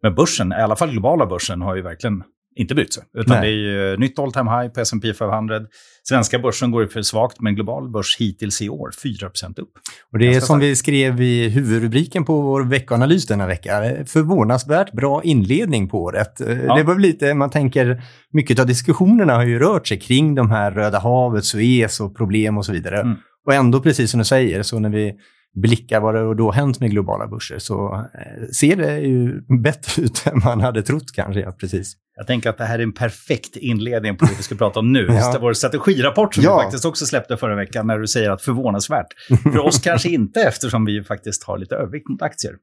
Men 0.03 0.15
börsen, 0.15 0.51
i 0.51 0.55
alla 0.55 0.75
fall 0.75 0.91
globala 0.91 1.25
börsen, 1.25 1.61
har 1.61 1.75
ju 1.75 1.81
verkligen 1.81 2.23
inte 2.55 2.75
brytt 2.75 2.93
sig. 2.93 3.03
Utan 3.17 3.39
Nej. 3.39 3.51
det 3.51 3.57
är 3.57 3.91
ju 3.91 3.97
nytt 3.97 4.19
all 4.19 4.31
time 4.31 4.51
high 4.51 4.73
på 4.73 4.79
S&P 4.79 5.13
500. 5.13 5.61
Svenska 6.03 6.39
börsen 6.39 6.71
går 6.71 6.85
för 6.85 7.01
svagt, 7.01 7.41
men 7.41 7.55
global 7.55 7.89
börs 7.89 8.17
hittills 8.19 8.61
i 8.61 8.69
år 8.69 8.91
4% 9.03 9.59
upp. 9.59 9.71
Och 10.11 10.19
det 10.19 10.33
är 10.35 10.39
som 10.39 10.59
vi 10.59 10.75
skrev 10.75 11.21
i 11.21 11.49
huvudrubriken 11.49 12.25
på 12.25 12.41
vår 12.41 12.63
veckoanalys 12.63 13.27
denna 13.27 13.47
vecka. 13.47 13.81
Förvånansvärt 14.05 14.91
bra 14.91 15.23
inledning 15.23 15.89
på 15.89 16.03
året. 16.03 16.33
Ja. 16.39 16.75
Det 16.75 16.83
var 16.83 16.99
lite, 16.99 17.33
man 17.33 17.49
tänker, 17.49 18.03
mycket 18.31 18.59
av 18.59 18.67
diskussionerna 18.67 19.35
har 19.35 19.45
ju 19.45 19.59
rört 19.59 19.87
sig 19.87 19.99
kring 19.99 20.35
de 20.35 20.51
här 20.51 20.71
Röda 20.71 20.99
havet, 20.99 21.45
Suez 21.45 21.99
och 21.99 22.17
problem 22.17 22.57
och 22.57 22.65
så 22.65 22.71
vidare. 22.71 23.01
Mm. 23.01 23.15
Och 23.45 23.53
ändå, 23.53 23.79
precis 23.79 24.11
som 24.11 24.17
du 24.17 24.25
säger, 24.25 24.63
så 24.63 24.79
när 24.79 24.89
vi 24.89 25.13
blickar 25.55 25.99
vad 25.99 26.15
det 26.15 26.35
då 26.35 26.51
hänt 26.51 26.79
med 26.79 26.91
globala 26.91 27.27
börser 27.27 27.59
så 27.59 27.93
eh, 27.95 28.47
ser 28.47 28.75
det 28.75 28.99
ju 28.99 29.41
bättre 29.61 30.03
ut 30.03 30.27
än 30.31 30.41
man 30.45 30.61
hade 30.61 30.83
trott 30.83 31.11
kanske. 31.15 31.41
Ja, 31.41 31.51
precis. 31.51 31.95
Jag 32.15 32.27
tänker 32.27 32.49
att 32.49 32.57
det 32.57 32.65
här 32.65 32.79
är 32.79 32.83
en 32.83 32.93
perfekt 32.93 33.55
inledning 33.55 34.17
på 34.17 34.25
det 34.25 34.31
vi 34.37 34.43
ska 34.43 34.55
prata 34.55 34.79
om 34.79 34.91
nu. 34.91 35.05
ja. 35.09 35.37
Vår 35.41 35.53
strategirapport 35.53 36.35
som 36.35 36.43
ja. 36.43 36.57
vi 36.57 36.63
faktiskt 36.63 36.85
också 36.85 37.05
släppte 37.05 37.37
förra 37.37 37.55
veckan 37.55 37.87
när 37.87 37.99
du 37.99 38.07
säger 38.07 38.29
att 38.29 38.41
förvånansvärt. 38.41 39.07
För 39.43 39.59
oss 39.59 39.79
kanske 39.83 40.09
inte 40.09 40.41
eftersom 40.41 40.85
vi 40.85 41.03
faktiskt 41.03 41.43
har 41.43 41.57
lite 41.57 41.75
övervikt 41.75 42.09
mot 42.09 42.21
aktier. 42.21 42.53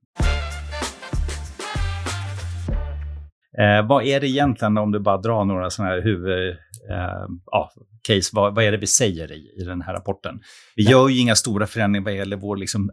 Eh, 3.58 3.86
vad 3.88 4.04
är 4.04 4.20
det 4.20 4.28
egentligen, 4.28 4.78
om 4.78 4.92
du 4.92 5.00
bara 5.00 5.18
drar 5.18 5.44
några 5.44 5.70
sådana 5.70 5.94
här 5.94 6.02
huvud, 6.02 6.48
eh, 6.90 7.26
ja, 7.46 7.70
case, 8.08 8.30
vad, 8.32 8.54
vad, 8.54 8.64
är 8.64 8.72
det 8.72 8.78
vi 8.78 8.86
säger 8.86 9.32
i, 9.32 9.62
i 9.62 9.64
den 9.64 9.82
här 9.82 9.94
rapporten? 9.94 10.40
Vi 10.76 10.84
Nej. 10.84 10.92
gör 10.92 11.08
ju 11.08 11.20
inga 11.20 11.34
stora 11.34 11.66
förändringar 11.66 12.04
vad 12.04 12.14
gäller 12.14 12.36
vår 12.36 12.56
liksom, 12.56 12.90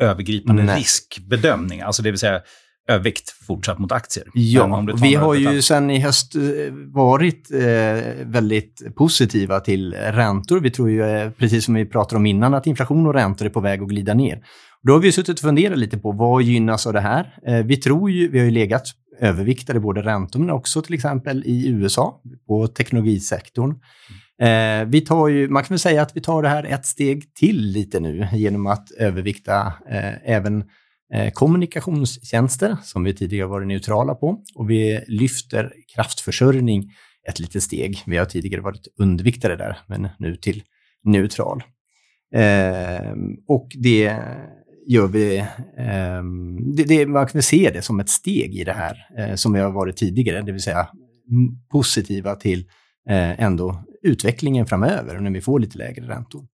övergripande 0.00 0.62
Nej. 0.62 0.78
riskbedömning, 0.78 1.80
alltså 1.80 2.02
det 2.02 2.10
vill 2.10 2.20
säga 2.20 2.42
övervikt 2.88 3.30
fortsatt 3.46 3.78
mot 3.78 3.92
aktier. 3.92 4.26
Ja, 4.34 4.86
vi 5.02 5.14
har 5.14 5.34
ju 5.34 5.62
sedan 5.62 5.90
i 5.90 6.00
höst 6.00 6.34
eh, 6.34 6.42
varit 6.94 7.50
eh, 7.52 7.60
väldigt 8.24 8.82
positiva 8.96 9.60
till 9.60 9.94
räntor. 9.94 10.60
Vi 10.60 10.70
tror 10.70 10.90
ju, 10.90 11.02
eh, 11.02 11.30
precis 11.30 11.64
som 11.64 11.74
vi 11.74 11.86
pratade 11.86 12.16
om 12.16 12.26
innan, 12.26 12.54
att 12.54 12.66
inflation 12.66 13.06
och 13.06 13.14
räntor 13.14 13.46
är 13.46 13.50
på 13.50 13.60
väg 13.60 13.82
att 13.82 13.88
glida 13.88 14.14
ner. 14.14 14.42
Då 14.82 14.92
har 14.92 15.00
vi 15.00 15.12
suttit 15.12 15.38
och 15.38 15.40
funderat 15.40 15.78
lite 15.78 15.98
på 15.98 16.12
vad 16.12 16.42
gynnas 16.42 16.86
av 16.86 16.92
det 16.92 17.00
här. 17.00 17.34
Eh, 17.46 17.66
vi 17.66 17.76
tror 17.76 18.10
ju, 18.10 18.28
vi 18.28 18.38
har 18.38 18.44
ju 18.44 18.50
legat 18.50 18.82
överviktade 19.20 19.80
både 19.80 20.02
räntor 20.02 20.40
men 20.40 20.50
också 20.50 20.82
till 20.82 20.94
exempel 20.94 21.42
i 21.46 21.68
USA 21.68 22.20
på 22.46 22.66
teknologisektorn. 22.66 23.70
Eh, 24.42 24.86
vi 24.86 25.00
tar 25.00 25.28
ju, 25.28 25.48
man 25.48 25.62
kan 25.62 25.68
väl 25.68 25.78
säga 25.78 26.02
att 26.02 26.16
vi 26.16 26.20
tar 26.20 26.42
det 26.42 26.48
här 26.48 26.64
ett 26.64 26.86
steg 26.86 27.34
till 27.34 27.60
lite 27.60 28.00
nu 28.00 28.28
genom 28.32 28.66
att 28.66 28.90
övervikta 28.90 29.72
eh, 29.90 30.30
även 30.30 30.64
Eh, 31.14 31.32
kommunikationstjänster 31.32 32.76
som 32.82 33.04
vi 33.04 33.14
tidigare 33.14 33.46
varit 33.46 33.68
neutrala 33.68 34.14
på 34.14 34.42
och 34.54 34.70
vi 34.70 35.04
lyfter 35.06 35.72
kraftförsörjning 35.94 36.90
ett 37.28 37.38
litet 37.38 37.62
steg. 37.62 38.02
Vi 38.06 38.16
har 38.16 38.24
tidigare 38.24 38.60
varit 38.60 38.88
underviktade 38.98 39.56
där, 39.56 39.78
men 39.86 40.08
nu 40.18 40.36
till 40.36 40.62
neutral. 41.04 41.62
Eh, 42.34 43.12
och 43.46 43.68
det 43.74 44.16
gör 44.86 45.06
vi, 45.06 45.38
eh, 45.78 46.22
det, 46.76 46.84
det, 46.84 47.06
man 47.06 47.26
kan 47.26 47.42
se 47.42 47.70
det 47.74 47.82
som 47.82 48.00
ett 48.00 48.08
steg 48.08 48.54
i 48.54 48.64
det 48.64 48.72
här 48.72 48.96
eh, 49.18 49.34
som 49.34 49.52
vi 49.52 49.60
har 49.60 49.70
varit 49.70 49.96
tidigare, 49.96 50.42
det 50.42 50.52
vill 50.52 50.62
säga 50.62 50.88
positiva 51.70 52.34
till 52.34 52.60
eh, 53.08 53.40
ändå 53.40 53.84
utvecklingen 54.02 54.66
framöver 54.66 55.20
när 55.20 55.30
vi 55.30 55.40
får 55.40 55.60
lite 55.60 55.78
lägre 55.78 56.08
räntor. 56.08 56.46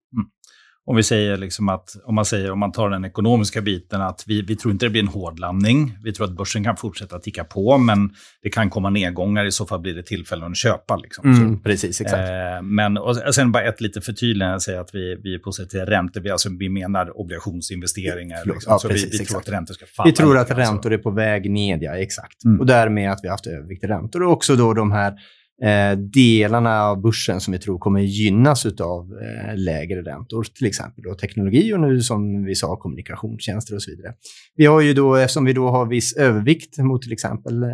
Om 0.87 0.97
vi 0.97 1.03
säger 1.03 1.37
liksom 1.37 1.69
att, 1.69 1.97
om 2.05 2.15
man 2.15 2.25
säger, 2.25 2.51
om 2.51 2.59
man 2.59 2.73
tar 2.73 2.91
den 2.91 3.05
ekonomiska 3.05 3.61
biten, 3.61 4.03
att 4.03 4.25
vi, 4.27 4.43
vi 4.43 4.57
tror 4.57 4.73
inte 4.73 4.87
det 4.87 4.91
blir 4.91 5.03
en 5.03 5.09
hårdlandning. 5.09 5.99
Vi 6.03 6.12
tror 6.12 6.27
att 6.27 6.37
börsen 6.37 6.65
kan 6.65 6.77
fortsätta 6.77 7.19
ticka 7.19 7.45
på, 7.45 7.79
men 7.79 8.11
det 8.43 8.51
kan 8.51 8.71
komma 8.71 8.91
nedgångar. 8.91 9.45
I 9.45 9.53
så 9.53 9.67
fall 9.67 9.81
blir 9.81 9.95
det 9.95 10.03
tillfällen 10.03 10.51
att 10.51 10.57
köpa. 10.57 10.97
Liksom. 10.97 11.35
Mm, 11.35 11.62
precis, 11.62 12.01
exakt. 12.01 12.21
Eh, 12.21 12.62
men 12.62 12.99
och 12.99 13.35
sen 13.35 13.53
bara 13.53 13.62
ett 13.62 13.81
litet 13.81 14.05
förtydligande, 14.05 14.61
säga 14.61 14.81
att 14.81 14.95
vi, 14.95 15.21
vi 15.23 15.35
är 15.35 15.39
positiva 15.39 15.85
räntor. 15.85 16.21
Vi, 16.21 16.31
alltså, 16.31 16.49
vi 16.59 16.69
menar 16.69 17.21
obligationsinvesteringar. 17.21 18.45
Liksom. 18.45 18.79
Ja, 18.83 18.89
precis, 18.89 19.15
vi, 19.15 19.19
vi 19.19 19.25
tror 19.25 19.39
att 19.39 19.49
räntor 19.49 19.75
ska 19.75 19.87
falla. 19.87 20.11
Vi 20.11 20.12
tror 20.12 20.39
att 20.39 20.51
räntor 20.51 20.75
alltså. 20.75 20.91
är 20.91 20.99
på 20.99 21.11
väg 21.11 21.51
ned, 21.51 21.83
ja 21.83 21.97
exakt. 21.97 22.45
Mm. 22.45 22.61
Och 22.61 22.67
därmed 22.67 23.11
att 23.11 23.19
vi 23.23 23.29
har 23.29 23.33
haft 23.33 23.47
övervikt 23.47 23.85
i 23.85 23.87
räntor. 23.87 24.23
Och 24.23 24.33
också 24.33 24.57
då 24.57 24.75
de 24.75 24.93
här 24.93 25.15
eh, 25.62 25.99
delarna 25.99 26.83
av 26.83 27.00
börsen 27.00 27.40
som 27.40 27.52
vi 27.52 27.59
tror 27.59 27.78
kommer 27.78 28.00
gynnas 28.00 28.66
av 28.66 29.12
eh, 29.12 29.57
lägre 29.57 30.02
räntor, 30.02 30.47
till 30.54 30.66
exempel 30.66 31.04
då 31.04 31.14
teknologi 31.14 31.75
och 31.75 31.81
nu 31.81 32.00
som 32.00 32.45
vi 32.45 32.54
sa 32.54 32.76
kommunikationstjänster 32.76 33.75
och 33.75 33.83
så 33.83 33.90
vidare. 33.90 34.14
Vi 34.57 34.66
har 34.66 34.81
ju 34.81 34.95
då, 34.95 35.14
eftersom 35.14 35.45
vi 35.45 35.52
då 35.52 35.69
har 35.69 35.87
viss 35.87 36.16
övervikt 36.16 36.78
mot 36.78 37.02
till 37.02 37.12
exempel 37.12 37.62
eh, 37.62 37.69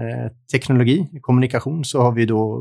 teknologi, 0.53 1.09
kommunikation, 1.21 1.85
så 1.85 2.03
har 2.03 2.13
vi 2.13 2.27
då, 2.27 2.61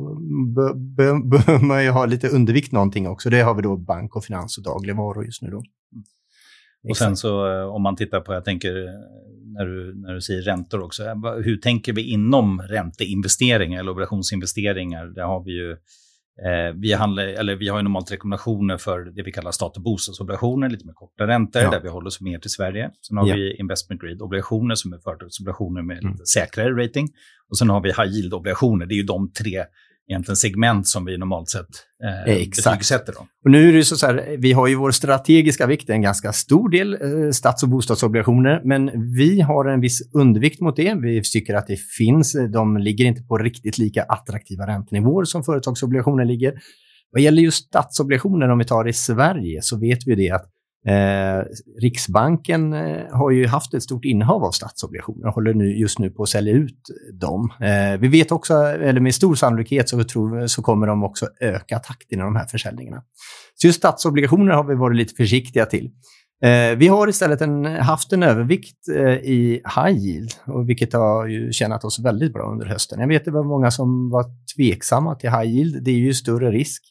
behöver 0.96 1.66
man 1.66 1.84
ju 1.84 1.90
ha 1.90 2.06
lite 2.06 2.28
undervikt 2.28 2.72
någonting 2.72 3.08
också. 3.08 3.30
Det 3.30 3.42
har 3.42 3.54
vi 3.54 3.62
då 3.62 3.78
bank 3.78 4.16
och 4.16 4.26
finans 4.26 4.58
och 4.58 4.64
dagligvaror 4.64 5.26
just 5.26 5.42
nu 5.42 5.50
då. 5.50 5.64
Och 6.90 6.98
sen 6.98 7.18
så 7.18 7.52
eh, 7.52 7.68
om 7.68 7.84
man 7.84 7.96
tittar 7.96 8.22
på, 8.22 8.34
jag 8.34 8.46
tänker 8.46 8.72
när 9.58 9.66
du, 9.66 9.96
när 9.96 10.14
du 10.14 10.22
säger 10.22 10.42
räntor 10.42 10.82
också, 10.82 11.04
eh, 11.04 11.16
hur 11.44 11.58
tänker 11.58 11.94
vi 11.94 12.02
inom 12.02 12.62
ränteinvesteringar 12.62 13.80
eller 13.80 13.92
obligationsinvesteringar? 13.92 15.06
Där 15.06 15.24
har 15.24 15.44
vi 15.44 15.52
ju 15.52 15.78
Eh, 16.46 16.74
vi, 16.76 16.94
handlar, 16.94 17.24
eller 17.24 17.56
vi 17.56 17.68
har 17.68 17.78
ju 17.78 17.84
normalt 17.84 18.12
rekommendationer 18.12 18.78
för 18.78 19.00
det 19.00 19.24
vi 19.24 19.32
kallar 19.32 19.52
stat 19.52 19.78
och 19.78 19.84
bostadsobligationer, 19.84 20.70
lite 20.70 20.86
mer 20.86 20.94
korta 20.94 21.28
räntor, 21.28 21.62
ja. 21.62 21.72
där 21.72 21.82
vi 21.82 21.90
håller 21.90 22.08
oss 22.08 22.22
mer 22.22 22.40
till 22.40 22.50
Sverige. 22.50 22.92
Sen 23.02 23.18
har 23.18 23.28
ja. 23.28 23.36
vi 23.36 23.56
investment 23.56 24.02
grade-obligationer 24.02 24.76
som 24.76 24.94
är 24.94 24.98
företagsobligationer 24.98 25.82
med 25.82 25.98
mm. 25.98 26.12
lite 26.12 26.26
säkrare 26.26 26.84
rating. 26.84 27.08
Och 27.50 27.58
sen 27.58 27.70
har 27.70 27.82
vi 27.82 27.90
high 27.90 28.14
yield-obligationer, 28.14 28.86
det 28.86 28.94
är 28.94 28.98
ju 28.98 29.04
de 29.04 29.32
tre 29.32 29.64
egentligen 30.10 30.36
segment 30.36 30.88
som 30.88 31.06
vi 31.06 31.18
normalt 31.18 31.50
sett 31.50 31.68
eh, 32.04 32.36
betygsätter. 32.66 33.14
Då. 33.14 33.20
Och 33.46 33.52
nu 33.52 33.70
är 33.70 33.74
det 33.74 33.84
så, 33.84 34.08
här, 34.08 34.38
vi 34.40 34.54
har 34.54 34.68
ju 34.68 34.76
vår 34.76 34.92
strategiska 34.92 35.68
vikt, 35.68 35.90
en 35.90 36.02
ganska 36.02 36.34
stor 36.34 36.70
del 36.70 36.94
eh, 36.94 37.32
stats 37.32 37.64
och 37.64 37.70
bostadsobligationer, 37.70 38.62
men 38.64 39.14
vi 39.16 39.42
har 39.42 39.66
en 39.66 39.82
viss 39.82 40.14
undervikt 40.14 40.62
mot 40.62 40.76
det. 40.76 40.94
Vi 40.94 41.22
tycker 41.24 41.54
att 41.54 41.68
det 41.68 41.80
finns, 41.98 42.36
de 42.54 42.78
ligger 42.78 43.06
inte 43.06 43.22
på 43.22 43.38
riktigt 43.38 43.78
lika 43.78 44.04
attraktiva 44.04 44.68
räntenivåer 44.68 45.24
som 45.24 45.44
företagsobligationer 45.44 46.26
ligger. 46.26 46.54
Vad 47.12 47.22
gäller 47.22 47.42
just 47.42 47.68
statsobligationer, 47.68 48.50
om 48.50 48.58
vi 48.58 48.66
tar 48.66 48.88
i 48.88 48.94
Sverige, 48.94 49.62
så 49.62 49.80
vet 49.80 50.00
vi 50.06 50.16
det 50.16 50.32
att 50.32 50.46
Eh, 50.88 51.44
Riksbanken 51.82 52.74
eh, 52.74 53.06
har 53.12 53.32
ju 53.32 53.48
haft 53.48 53.74
ett 53.74 53.84
stort 53.84 54.06
innehav 54.06 54.44
av 54.44 54.52
statsobligationer 54.52 55.28
och 55.28 55.34
håller 55.34 55.54
nu, 55.54 55.78
just 55.78 56.00
nu 56.00 56.10
på 56.10 56.24
att 56.24 56.30
sälja 56.30 56.54
ut 56.54 56.80
dem. 57.14 57.54
Eh, 57.62 58.00
vi 58.00 58.08
vet 58.08 58.32
också, 58.32 58.54
eller 58.54 59.00
med 59.00 59.16
stor 59.16 59.36
sannolikhet 59.36 59.90
så, 59.90 60.04
tror, 60.04 60.48
så 60.48 60.62
kommer 60.62 60.88
de 60.88 61.04
också 61.04 61.28
öka 61.42 61.80
takten 61.80 62.20
i 62.20 62.22
de 62.22 62.36
här 62.36 62.46
försäljningarna. 62.46 63.04
Så 63.56 63.68
just 63.68 63.78
statsobligationer 63.78 64.54
har 64.54 64.64
vi 64.64 64.76
varit 64.76 64.98
lite 64.98 65.14
försiktiga 65.16 65.66
till. 65.66 65.92
Eh, 66.44 66.78
vi 66.78 66.88
har 66.88 67.08
istället 67.08 67.42
en, 67.42 67.66
haft 67.66 68.14
en 68.14 68.24
övervikt 68.24 68.88
eh, 68.96 69.14
i 69.14 69.62
high 69.76 69.98
yield, 69.98 70.32
och 70.46 70.70
vilket 70.70 70.94
har 70.94 71.28
ju 71.28 71.52
tjänat 71.52 71.84
oss 71.84 72.00
väldigt 72.00 72.34
bra 72.34 72.52
under 72.52 72.66
hösten. 72.66 73.00
Jag 73.00 73.08
vet 73.08 73.22
att 73.22 73.26
det 73.26 73.32
var 73.32 73.44
många 73.44 73.72
som 73.72 74.10
var 74.10 74.26
tveksamma 74.56 75.16
till 75.16 75.30
high 75.30 75.48
yield. 75.48 75.84
Det 75.84 75.92
är 75.92 75.96
ju 75.96 76.14
större 76.14 76.52
risk. 76.52 76.84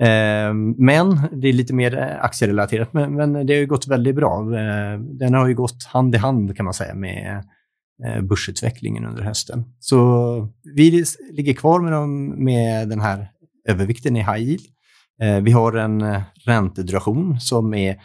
Ehm, 0.00 0.74
men 0.78 1.20
det 1.32 1.48
är 1.48 1.52
lite 1.52 1.74
mer 1.74 1.98
eh, 1.98 2.24
aktierelaterat, 2.24 2.92
men, 2.92 3.14
men 3.14 3.32
det 3.32 3.54
har 3.54 3.60
ju 3.60 3.66
gått 3.66 3.86
väldigt 3.86 4.16
bra. 4.16 4.40
Eh, 4.40 4.98
den 4.98 5.34
har 5.34 5.48
ju 5.48 5.54
gått 5.54 5.84
hand 5.84 6.14
i 6.14 6.18
hand 6.18 6.56
kan 6.56 6.64
man 6.64 6.74
säga 6.74 6.94
med 6.94 7.44
eh, 8.04 8.22
börsutvecklingen 8.22 9.04
under 9.04 9.22
hösten. 9.22 9.64
Så 9.80 10.48
vi 10.74 11.04
ligger 11.30 11.54
kvar 11.54 11.80
med, 11.80 11.92
dem, 11.92 12.44
med 12.44 12.88
den 12.88 13.00
här 13.00 13.28
övervikten 13.68 14.16
i 14.16 14.20
high 14.20 14.42
yield. 14.42 14.64
Vi 15.42 15.52
har 15.52 15.72
en 15.72 16.04
ränteduration 16.46 17.40
som 17.40 17.74
är 17.74 18.00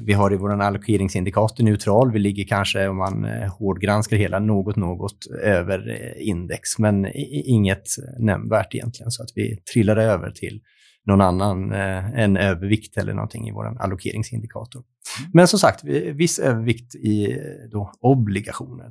vi 0.00 0.12
har 0.12 0.32
i 0.32 0.36
vår 0.36 0.62
allokeringsindikator 0.62 1.64
neutral. 1.64 2.12
Vi 2.12 2.18
ligger 2.18 2.44
kanske, 2.44 2.88
om 2.88 2.96
man 2.96 3.24
hårdgranskar 3.58 4.16
hela, 4.16 4.38
något, 4.38 4.76
något 4.76 5.26
över 5.42 6.12
index, 6.18 6.78
men 6.78 7.06
inget 7.44 7.86
nämnvärt 8.18 8.74
egentligen. 8.74 9.10
Så 9.10 9.22
att 9.22 9.30
vi 9.34 9.56
trillar 9.72 9.96
över 9.96 10.30
till 10.30 10.60
någon 11.06 11.20
annan, 11.20 11.72
eh, 11.72 12.20
en 12.20 12.36
övervikt 12.36 12.96
eller 12.96 13.14
någonting 13.14 13.48
i 13.48 13.52
vår 13.52 13.82
allokeringsindikator. 13.82 14.82
Mm. 15.20 15.30
Men 15.34 15.48
som 15.48 15.58
sagt, 15.58 15.84
viss 16.14 16.38
övervikt 16.38 16.94
i 16.94 17.32
eh, 17.32 17.38
då, 17.72 17.92
obligationer. 18.00 18.90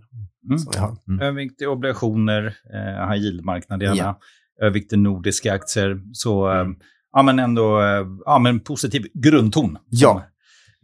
Mm. 0.50 0.60
Som 0.60 0.72
vi 0.74 0.80
har. 0.80 0.98
Mm. 1.08 1.22
Övervikt 1.22 1.62
i 1.62 1.66
obligationer, 1.66 2.46
eh, 2.74 3.10
high 3.10 3.24
yield-marknaderna, 3.24 3.96
ja. 3.96 4.20
övervikt 4.62 4.94
i 4.94 4.98
nordiska 4.98 5.54
aktier. 5.54 6.02
Så 6.14 6.48
mm. 6.48 6.72
eh, 6.72 6.78
ja, 7.12 7.24
men 7.24 7.40
ändå 7.40 7.82
eh, 7.82 8.06
ja, 8.26 8.40
men 8.40 8.60
positiv 8.60 9.06
grundton. 9.14 9.78
Ja. 9.90 10.24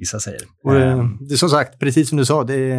Vissa 0.01 0.19
säger. 0.19 0.41
Och, 0.63 0.75
eh, 0.75 1.05
det 1.19 1.33
är 1.33 1.37
som 1.37 1.49
sagt, 1.49 1.79
precis 1.79 2.09
som 2.09 2.17
du 2.17 2.25
sa, 2.25 2.43
det 2.43 2.73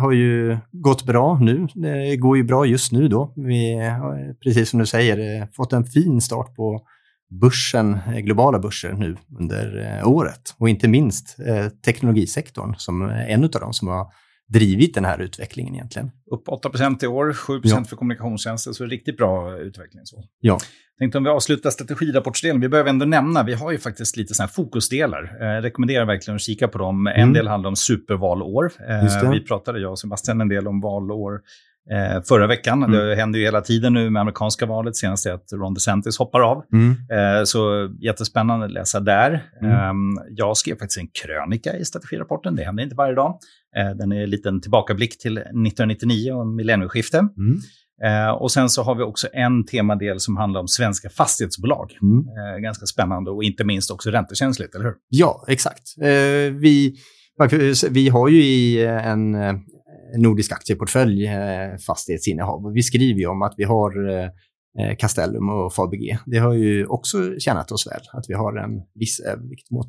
har 0.00 0.12
ju 0.12 0.58
gått 0.70 1.04
bra 1.04 1.38
nu. 1.38 1.66
Det 1.74 2.16
går 2.16 2.36
ju 2.36 2.42
bra 2.42 2.66
just 2.66 2.92
nu 2.92 3.08
då. 3.08 3.32
Vi 3.36 3.74
har, 3.74 4.34
precis 4.42 4.70
som 4.70 4.80
du 4.80 4.86
säger, 4.86 5.48
fått 5.56 5.72
en 5.72 5.84
fin 5.84 6.20
start 6.20 6.56
på 6.56 6.82
börsen, 7.40 7.98
eh, 8.06 8.18
globala 8.18 8.58
börser 8.58 8.92
nu 8.92 9.16
under 9.38 9.98
eh, 10.00 10.08
året. 10.08 10.54
Och 10.58 10.68
inte 10.68 10.88
minst 10.88 11.36
eh, 11.46 11.68
teknologisektorn 11.68 12.74
som 12.78 13.02
är 13.02 13.26
en 13.26 13.44
av 13.44 13.50
dem 13.50 13.72
som 13.72 13.88
har 13.88 14.06
drivit 14.48 14.94
den 14.94 15.04
här 15.04 15.18
utvecklingen 15.18 15.74
egentligen. 15.74 16.10
Upp 16.30 16.48
8% 16.48 17.04
i 17.04 17.06
år, 17.06 17.32
7 17.32 17.60
ja. 17.64 17.84
för 17.84 17.96
kommunikationstjänster, 17.96 18.72
så 18.72 18.84
riktigt 18.84 19.16
bra 19.16 19.58
utveckling. 19.58 20.00
Så. 20.04 20.24
Ja. 20.40 20.58
Tänkte 20.98 21.18
om 21.18 21.24
vi 21.24 21.30
avslutar 21.30 21.70
strategirapportsdelen, 21.70 22.60
vi 22.60 22.68
behöver 22.68 22.90
ändå 22.90 23.06
nämna, 23.06 23.42
vi 23.42 23.54
har 23.54 23.72
ju 23.72 23.78
faktiskt 23.78 24.16
lite 24.16 24.34
sådana 24.34 24.46
här 24.46 24.52
fokusdelar. 24.52 25.36
Jag 25.40 25.64
rekommenderar 25.64 26.04
verkligen 26.04 26.36
att 26.36 26.42
kika 26.42 26.68
på 26.68 26.78
dem. 26.78 27.06
En 27.06 27.14
mm. 27.14 27.32
del 27.32 27.48
handlar 27.48 27.68
om 27.68 27.76
supervalår. 27.76 28.72
Vi 29.32 29.40
pratade, 29.40 29.80
jag 29.80 29.90
och 29.90 29.98
Sebastian, 29.98 30.40
en 30.40 30.48
del 30.48 30.68
om 30.68 30.80
valår 30.80 31.40
eh, 31.90 32.22
förra 32.22 32.46
veckan. 32.46 32.82
Mm. 32.82 32.92
Det 32.92 33.14
händer 33.14 33.38
ju 33.38 33.44
hela 33.44 33.60
tiden 33.60 33.92
nu 33.92 34.10
med 34.10 34.20
amerikanska 34.20 34.66
valet. 34.66 34.96
Senast 34.96 35.26
är 35.26 35.32
att 35.32 35.52
Ron 35.52 35.74
DeSantis 35.74 36.18
hoppar 36.18 36.40
av. 36.40 36.64
Mm. 36.72 36.90
Eh, 36.90 37.44
så 37.44 37.90
jättespännande 38.00 38.66
att 38.66 38.72
läsa 38.72 39.00
där. 39.00 39.44
Mm. 39.60 39.72
Eh, 39.72 40.24
jag 40.30 40.56
skrev 40.56 40.74
faktiskt 40.74 40.98
en 40.98 41.08
krönika 41.08 41.76
i 41.76 41.84
strategirapporten. 41.84 42.56
Det 42.56 42.64
händer 42.64 42.82
inte 42.82 42.96
varje 42.96 43.14
dag. 43.14 43.38
Eh, 43.76 43.96
den 43.96 44.12
är 44.12 44.22
en 44.22 44.30
liten 44.30 44.60
tillbakablick 44.60 45.18
till 45.18 45.38
1999 45.38 46.32
och 46.32 46.46
millennieskifte. 46.46 47.18
Mm. 47.18 47.58
Eh, 48.04 48.30
och 48.30 48.52
sen 48.52 48.68
så 48.68 48.82
har 48.82 48.94
vi 48.94 49.02
också 49.02 49.28
en 49.32 49.66
temadel 49.66 50.20
som 50.20 50.36
handlar 50.36 50.60
om 50.60 50.68
svenska 50.68 51.10
fastighetsbolag. 51.10 51.90
Mm. 52.02 52.18
Eh, 52.18 52.58
ganska 52.60 52.86
spännande 52.86 53.30
och 53.30 53.44
inte 53.44 53.64
minst 53.64 53.90
också 53.90 54.10
räntekänsligt, 54.10 54.74
eller 54.74 54.84
hur? 54.84 54.94
Ja, 55.08 55.44
exakt. 55.48 55.82
Eh, 56.02 56.52
vi, 56.52 56.96
vi 57.90 58.08
har 58.08 58.28
ju 58.28 58.44
i 58.44 58.84
en 58.84 59.34
nordisk 60.16 60.52
aktieportfölj 60.52 61.26
eh, 61.26 61.76
fastighetsinnehav. 61.86 62.72
Vi 62.72 62.82
skriver 62.82 63.20
ju 63.20 63.26
om 63.26 63.42
att 63.42 63.54
vi 63.56 63.64
har 63.64 64.10
eh, 64.10 64.28
eh, 64.78 64.96
Castellum 64.98 65.48
och 65.48 65.74
Fabg. 65.74 66.18
Det 66.26 66.38
har 66.38 66.52
ju 66.52 66.86
också 66.86 67.38
tjänat 67.38 67.72
oss 67.72 67.86
väl 67.86 68.02
att 68.12 68.24
vi 68.28 68.34
har 68.34 68.56
en 68.56 68.82
viss 68.94 69.20
övervikt 69.20 69.70
mot 69.70 69.88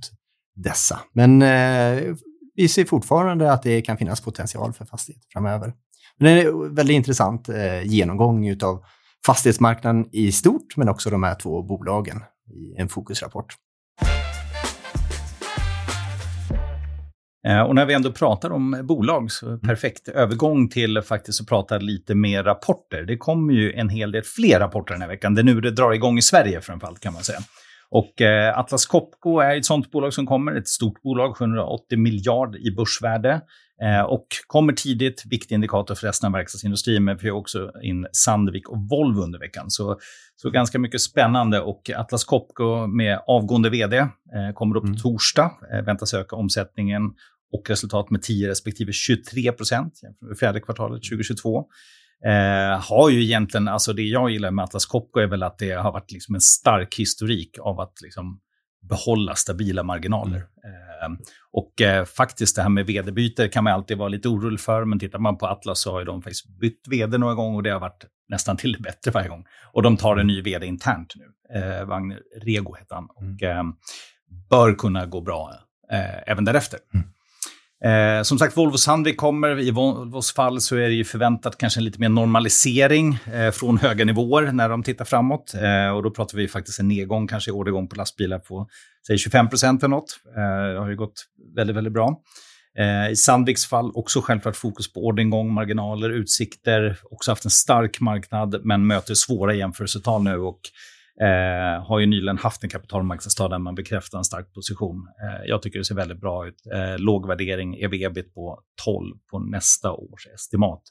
dessa. 0.55 0.99
Men 1.13 1.41
eh, 1.41 2.15
vi 2.55 2.67
ser 2.67 2.85
fortfarande 2.85 3.51
att 3.51 3.63
det 3.63 3.81
kan 3.81 3.97
finnas 3.97 4.21
potential 4.21 4.73
för 4.73 4.85
fastigheter 4.85 5.27
framöver. 5.33 5.73
Men 6.17 6.35
det 6.35 6.41
är 6.41 6.47
en 6.47 6.75
väldigt 6.75 6.95
intressant 6.95 7.49
eh, 7.49 7.83
genomgång 7.83 8.61
av 8.63 8.83
fastighetsmarknaden 9.25 10.09
i 10.11 10.31
stort, 10.31 10.77
men 10.77 10.89
också 10.89 11.09
de 11.09 11.23
här 11.23 11.35
två 11.35 11.63
bolagen 11.63 12.23
i 12.53 12.81
en 12.81 12.89
fokusrapport. 12.89 13.55
Och 17.67 17.75
när 17.75 17.85
vi 17.85 17.93
ändå 17.93 18.11
pratar 18.11 18.51
om 18.51 18.79
bolag, 18.83 19.31
så 19.31 19.47
mm. 19.47 19.59
perfekt 19.59 20.07
övergång 20.07 20.69
till 20.69 21.01
faktiskt 21.01 21.41
att 21.41 21.47
prata 21.47 21.77
lite 21.77 22.15
mer 22.15 22.43
rapporter. 22.43 23.03
Det 23.03 23.17
kommer 23.17 23.53
ju 23.53 23.73
en 23.73 23.89
hel 23.89 24.11
del 24.11 24.23
fler 24.23 24.59
rapporter 24.59 24.93
den 24.93 25.01
här 25.01 25.09
veckan. 25.09 25.35
Det 25.35 25.41
är 25.41 25.43
nu 25.43 25.61
det 25.61 25.71
drar 25.71 25.91
igång 25.91 26.17
i 26.17 26.21
Sverige 26.21 26.61
framförallt 26.61 26.99
kan 26.99 27.13
man 27.13 27.23
säga. 27.23 27.39
Och 27.89 28.21
eh, 28.21 28.59
Atlas 28.59 28.85
Copco 28.85 29.39
är 29.39 29.57
ett 29.57 29.65
sånt 29.65 29.91
bolag 29.91 30.13
som 30.13 30.25
kommer, 30.25 30.55
ett 30.55 30.67
stort 30.67 31.01
bolag, 31.01 31.37
780 31.37 31.97
miljard 31.97 32.55
i 32.55 32.71
börsvärde. 32.71 33.41
Eh, 33.81 34.01
och 34.01 34.25
kommer 34.47 34.73
tidigt, 34.73 35.23
viktig 35.29 35.55
indikator 35.55 35.95
för 35.95 36.07
resten 36.07 36.27
av 36.27 36.33
verkstadsindustrin, 36.33 37.03
men 37.03 37.17
vi 37.17 37.29
har 37.29 37.37
också 37.37 37.71
in 37.81 38.07
Sandvik 38.11 38.69
och 38.69 38.77
Volvo 38.89 39.21
under 39.21 39.39
veckan. 39.39 39.65
Så, 39.69 39.99
så 40.35 40.49
ganska 40.49 40.79
mycket 40.79 41.01
spännande 41.01 41.59
och 41.59 41.89
Atlas 41.95 42.23
Copco 42.23 42.87
med 42.87 43.19
avgående 43.27 43.69
vd 43.69 43.97
eh, 43.97 44.07
kommer 44.53 44.77
upp 44.77 44.83
mm. 44.83 44.97
torsdag, 44.97 45.51
eh, 45.73 45.85
väntas 45.85 46.13
öka 46.13 46.35
omsättningen 46.35 47.01
och 47.53 47.69
resultat 47.69 48.09
med 48.09 48.21
10 48.21 48.49
respektive 48.49 48.93
23 48.93 49.51
procent 49.51 49.99
jämfört 50.03 50.21
med 50.21 50.37
fjärde 50.37 50.59
kvartalet 50.59 51.03
2022. 51.03 51.65
Eh, 52.25 52.81
har 52.81 53.09
ju 53.09 53.23
egentligen, 53.23 53.67
alltså 53.67 53.93
det 53.93 54.03
jag 54.03 54.29
gillar 54.29 54.51
med 54.51 54.63
Atlas 54.63 54.85
Copco 54.85 55.19
är 55.19 55.27
väl 55.27 55.43
att 55.43 55.57
det 55.57 55.71
har 55.71 55.91
varit 55.91 56.11
liksom 56.11 56.35
en 56.35 56.41
stark 56.41 56.95
historik 56.99 57.57
av 57.61 57.79
att 57.79 57.93
liksom 58.01 58.39
behålla 58.89 59.35
stabila 59.35 59.83
marginaler. 59.83 60.37
Eh, 60.37 61.09
och 61.51 61.81
eh, 61.81 62.05
faktiskt 62.05 62.55
det 62.55 62.61
här 62.61 62.69
med 62.69 62.85
vd-byte 62.85 63.47
kan 63.47 63.63
man 63.63 63.73
alltid 63.73 63.97
vara 63.97 64.09
lite 64.09 64.27
orolig 64.27 64.59
för, 64.59 64.85
men 64.85 64.99
tittar 64.99 65.19
man 65.19 65.37
på 65.37 65.47
Atlas 65.47 65.81
så 65.81 65.91
har 65.91 65.99
ju 65.99 66.05
de 66.05 66.21
faktiskt 66.21 66.59
bytt 66.59 66.87
vd 66.89 67.17
några 67.17 67.33
gånger 67.33 67.55
och 67.55 67.63
det 67.63 67.69
har 67.69 67.79
varit 67.79 68.05
nästan 68.29 68.57
till 68.57 68.71
det 68.71 68.79
bättre 68.79 69.11
varje 69.11 69.29
gång. 69.29 69.45
Och 69.71 69.81
de 69.81 69.97
tar 69.97 70.17
en 70.17 70.27
ny 70.27 70.41
vd 70.41 70.65
internt 70.65 71.13
nu. 71.15 71.59
Eh, 71.59 71.85
Wagner 71.85 72.19
Rego 72.41 72.75
heter 72.75 72.95
han. 72.95 73.07
Och 73.09 73.43
mm. 73.43 73.57
eh, 73.57 73.73
bör 74.49 74.73
kunna 74.73 75.05
gå 75.05 75.21
bra 75.21 75.53
eh, 75.91 76.31
även 76.31 76.45
därefter. 76.45 76.79
Mm. 76.93 77.12
Eh, 77.83 78.23
som 78.23 78.39
sagt, 78.39 78.57
Volvo 78.57 78.77
Sandvik 78.77 79.17
kommer. 79.17 79.59
I 79.59 79.71
Volvos 79.71 80.33
fall 80.33 80.61
så 80.61 80.75
är 80.75 80.87
det 80.87 80.93
ju 80.93 81.03
förväntat 81.03 81.57
kanske 81.57 81.79
en 81.79 81.83
lite 81.83 81.99
mer 81.99 82.09
normalisering 82.09 83.17
eh, 83.33 83.51
från 83.51 83.77
höga 83.77 84.05
nivåer 84.05 84.51
när 84.51 84.69
de 84.69 84.83
tittar 84.83 85.05
framåt. 85.05 85.53
Eh, 85.53 85.95
och 85.95 86.03
då 86.03 86.11
pratar 86.11 86.37
vi 86.37 86.47
faktiskt 86.47 86.79
en 86.79 86.87
nedgång 86.87 87.27
kanske 87.27 87.51
i 87.51 87.53
ordergång 87.53 87.87
på 87.87 87.95
lastbilar 87.95 88.39
på 88.39 88.67
säg 89.07 89.17
25 89.17 89.49
procent 89.49 89.83
eller 89.83 89.95
något. 89.95 90.19
Eh, 90.37 90.73
det 90.73 90.79
har 90.79 90.89
ju 90.89 90.95
gått 90.95 91.25
väldigt, 91.55 91.75
väldigt 91.75 91.93
bra. 91.93 92.21
Eh, 92.77 93.11
I 93.11 93.15
Sandviks 93.15 93.65
fall 93.65 93.91
också 93.93 94.21
självklart 94.21 94.55
fokus 94.55 94.93
på 94.93 95.05
orderingång, 95.05 95.53
marginaler, 95.53 96.09
utsikter. 96.09 96.97
Också 97.11 97.31
haft 97.31 97.45
en 97.45 97.51
stark 97.51 97.99
marknad 97.99 98.61
men 98.63 98.87
möter 98.87 99.13
svåra 99.13 99.53
jämförelsetal 99.53 100.23
nu. 100.23 100.37
Och 100.37 100.59
Eh, 101.21 101.85
har 101.85 101.99
ju 101.99 102.05
nyligen 102.05 102.37
haft 102.37 102.63
en 102.63 102.69
kapitalmarknadsdag 102.69 103.49
där 103.49 103.59
man 103.59 103.75
bekräftar 103.75 104.17
en 104.17 104.23
stark 104.23 104.53
position. 104.53 105.07
Eh, 105.21 105.45
jag 105.45 105.61
tycker 105.61 105.79
det 105.79 105.85
ser 105.85 105.95
väldigt 105.95 106.21
bra 106.21 106.47
ut. 106.47 106.55
Eh, 106.73 106.97
låg 106.97 107.27
värdering, 107.27 107.75
ev-ebit 107.75 108.33
på 108.33 108.59
12 108.83 109.15
på 109.31 109.39
nästa 109.39 109.91
års 109.91 110.27
estimat. 110.27 110.81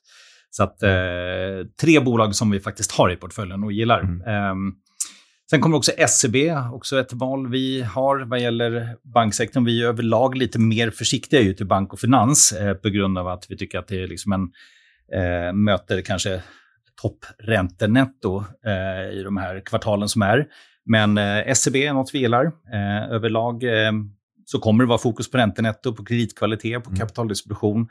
Så 0.51 0.63
att 0.63 0.83
eh, 0.83 1.67
tre 1.81 2.01
bolag 2.01 2.35
som 2.35 2.51
vi 2.51 2.61
faktiskt 2.61 2.93
har 2.93 3.11
i 3.11 3.17
portföljen 3.17 3.65
och 3.65 3.73
gillar. 3.73 4.01
Mm. 4.01 4.21
Ehm, 4.27 4.75
sen 5.51 5.61
kommer 5.61 5.77
också 5.77 5.93
SEB, 6.09 6.37
också 6.73 7.01
ett 7.01 7.13
val 7.13 7.51
vi 7.51 7.83
har 7.83 8.25
vad 8.25 8.41
gäller 8.41 8.97
banksektorn. 9.15 9.65
Vi 9.65 9.83
är 9.83 9.87
överlag 9.87 10.37
lite 10.37 10.59
mer 10.59 10.91
försiktiga 10.91 11.41
ju 11.41 11.55
till 11.55 11.67
bank 11.67 11.93
och 11.93 12.01
finans 12.01 12.53
eh, 12.53 12.75
på 12.75 12.89
grund 12.89 13.19
av 13.19 13.29
att 13.29 13.47
vi 13.49 13.57
tycker 13.57 13.79
att 13.79 13.89
det 13.89 14.03
är 14.03 14.09
liksom 14.09 14.33
en, 14.33 14.43
eh, 15.21 15.53
möter 15.53 16.01
kanske 16.01 16.43
toppräntenetto 17.03 18.45
eh, 18.67 19.19
i 19.19 19.23
de 19.23 19.37
här 19.37 19.61
kvartalen 19.67 20.09
som 20.09 20.23
är. 20.23 20.47
Men 20.85 21.19
eh, 21.19 21.39
SCB 21.39 21.87
är 21.87 21.93
något 21.93 22.15
vi 22.15 22.19
gillar. 22.19 22.45
Eh, 22.73 23.13
överlag 23.13 23.65
eh, 23.65 23.93
så 24.45 24.59
kommer 24.59 24.85
det 24.85 24.89
vara 24.89 24.99
fokus 24.99 25.31
på 25.31 25.39
räntenetto, 25.39 25.95
på 25.95 26.05
kreditkvalitet, 26.05 26.85
på 26.85 26.91
mm. 26.91 27.01
kapitaldistribution. 27.01 27.89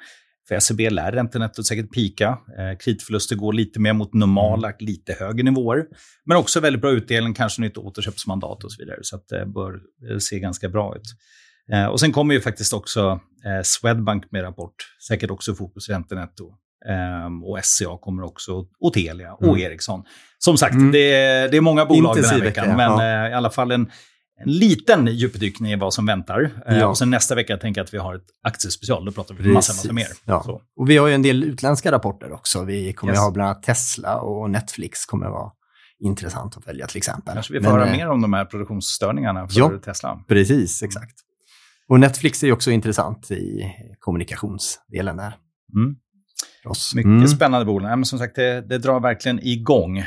För 0.48 0.60
SEB 0.60 0.80
lär 0.80 1.12
räntenettot 1.12 1.66
säkert 1.66 1.92
pika. 1.92 2.28
Eh, 2.28 2.78
kreditförluster 2.78 3.36
går 3.36 3.54
lite 3.54 3.80
mer 3.80 3.94
mot 3.94 4.14
normala, 4.14 4.68
mm. 4.68 4.78
lite 4.80 5.14
högre 5.20 5.44
nivåer. 5.44 5.86
Men 6.26 6.38
också 6.38 6.60
väldigt 6.60 6.82
bra 6.82 6.92
utdelning, 6.92 7.34
kanske 7.34 7.62
nytt 7.62 7.78
återköpsmandat 7.78 8.64
och 8.64 8.72
så 8.72 8.84
vidare. 8.84 9.00
Så 9.02 9.20
det 9.30 9.46
bör 9.46 9.74
eh, 10.10 10.18
se 10.18 10.40
ganska 10.40 10.70
bra 10.70 10.96
ut. 10.96 11.04
Eh, 11.74 11.86
och 11.86 12.00
sen 12.00 12.12
kommer 12.12 12.34
ju 12.34 12.42
faktiskt 12.42 12.74
också 12.74 13.20
eh, 13.46 13.62
Swedbank 13.64 14.32
med 14.32 14.44
rapport. 14.44 14.76
Säkert 15.08 15.32
också 15.32 15.56
fokus 15.56 15.90
räntenetto. 15.90 16.54
Um, 17.26 17.44
och 17.44 17.60
SCA 17.64 17.98
kommer 18.02 18.24
också, 18.24 18.66
och 18.80 18.94
Telia 18.94 19.34
och 19.34 19.44
mm. 19.44 19.60
Ericsson. 19.60 20.04
Som 20.38 20.58
sagt, 20.58 20.74
mm. 20.74 20.92
det, 20.92 21.14
är, 21.14 21.50
det 21.50 21.58
är 21.58 21.62
många 21.62 21.86
bolag 21.86 22.18
Intensiv 22.18 22.24
den 22.24 22.42
här 22.42 22.48
veckan, 22.50 22.66
vecka, 22.66 22.78
men 22.78 23.06
ja. 23.06 23.26
uh, 23.26 23.32
i 23.32 23.34
alla 23.34 23.50
fall 23.50 23.72
en, 23.72 23.92
en 24.44 24.52
liten 24.52 25.08
djupdykning 25.08 25.72
i 25.72 25.76
vad 25.76 25.94
som 25.94 26.06
väntar. 26.06 26.52
Eh, 26.68 26.78
ja. 26.78 26.88
och 26.88 26.98
sen 26.98 27.10
nästa 27.10 27.36
vecka 27.36 27.58
tänker 27.58 27.82
jag 27.82 27.86
att 27.86 27.94
vi 27.94 27.98
har 27.98 28.16
ett 28.16 28.26
aktiespecial, 28.44 29.06
då 29.06 29.12
pratar 29.12 29.36
vi 29.36 29.38
Precis. 29.38 29.54
massa, 29.54 29.74
massa 29.74 29.94
mer. 29.94 30.08
Ja. 30.26 30.62
Och 30.76 30.90
vi 30.90 30.98
har 30.98 31.08
ju 31.08 31.14
en 31.14 31.22
del 31.22 31.44
utländska 31.44 31.92
rapporter 31.92 32.32
också. 32.32 32.64
Vi 32.64 32.94
kommer 32.94 33.14
yes. 33.14 33.22
ha 33.22 33.32
bland 33.32 33.50
annat 33.50 33.64
Tesla 33.64 34.22
och 34.22 34.50
Netflix 34.50 35.06
kommer 35.06 35.30
vara 35.30 35.52
intressant 36.00 36.58
att 36.58 36.64
följa 36.64 36.88
till 36.88 36.98
exempel. 36.98 37.34
Kanske 37.34 37.54
vi 37.54 37.60
får 37.60 37.70
Men, 37.70 37.80
höra 37.80 37.90
eh, 37.90 37.98
mer 37.98 38.10
om 38.10 38.22
de 38.22 38.34
här 38.34 38.46
produktionsstörningarna 38.46 39.48
för 39.48 39.60
ja, 39.60 39.72
Tesla. 39.86 40.24
Precis, 40.28 40.84
exakt. 40.84 41.16
Och 41.90 42.00
Netflix 42.00 42.44
är 42.44 42.52
också 42.52 42.72
intressant 42.72 43.32
i 43.32 43.76
kommunikationsdelen 44.00 45.18
där. 45.18 45.36
Mm 45.76 45.96
oss. 46.66 46.96
Mycket 46.96 47.10
mm. 47.10 47.28
spännande 47.28 47.66
bolag. 47.66 47.92
Ja, 47.92 47.96
men 47.96 48.06
som 48.06 48.20
sagt, 48.20 48.36
det, 48.36 48.62
det 48.62 48.78
drar 48.78 49.00
verkligen 49.00 49.40
igång. 49.44 49.98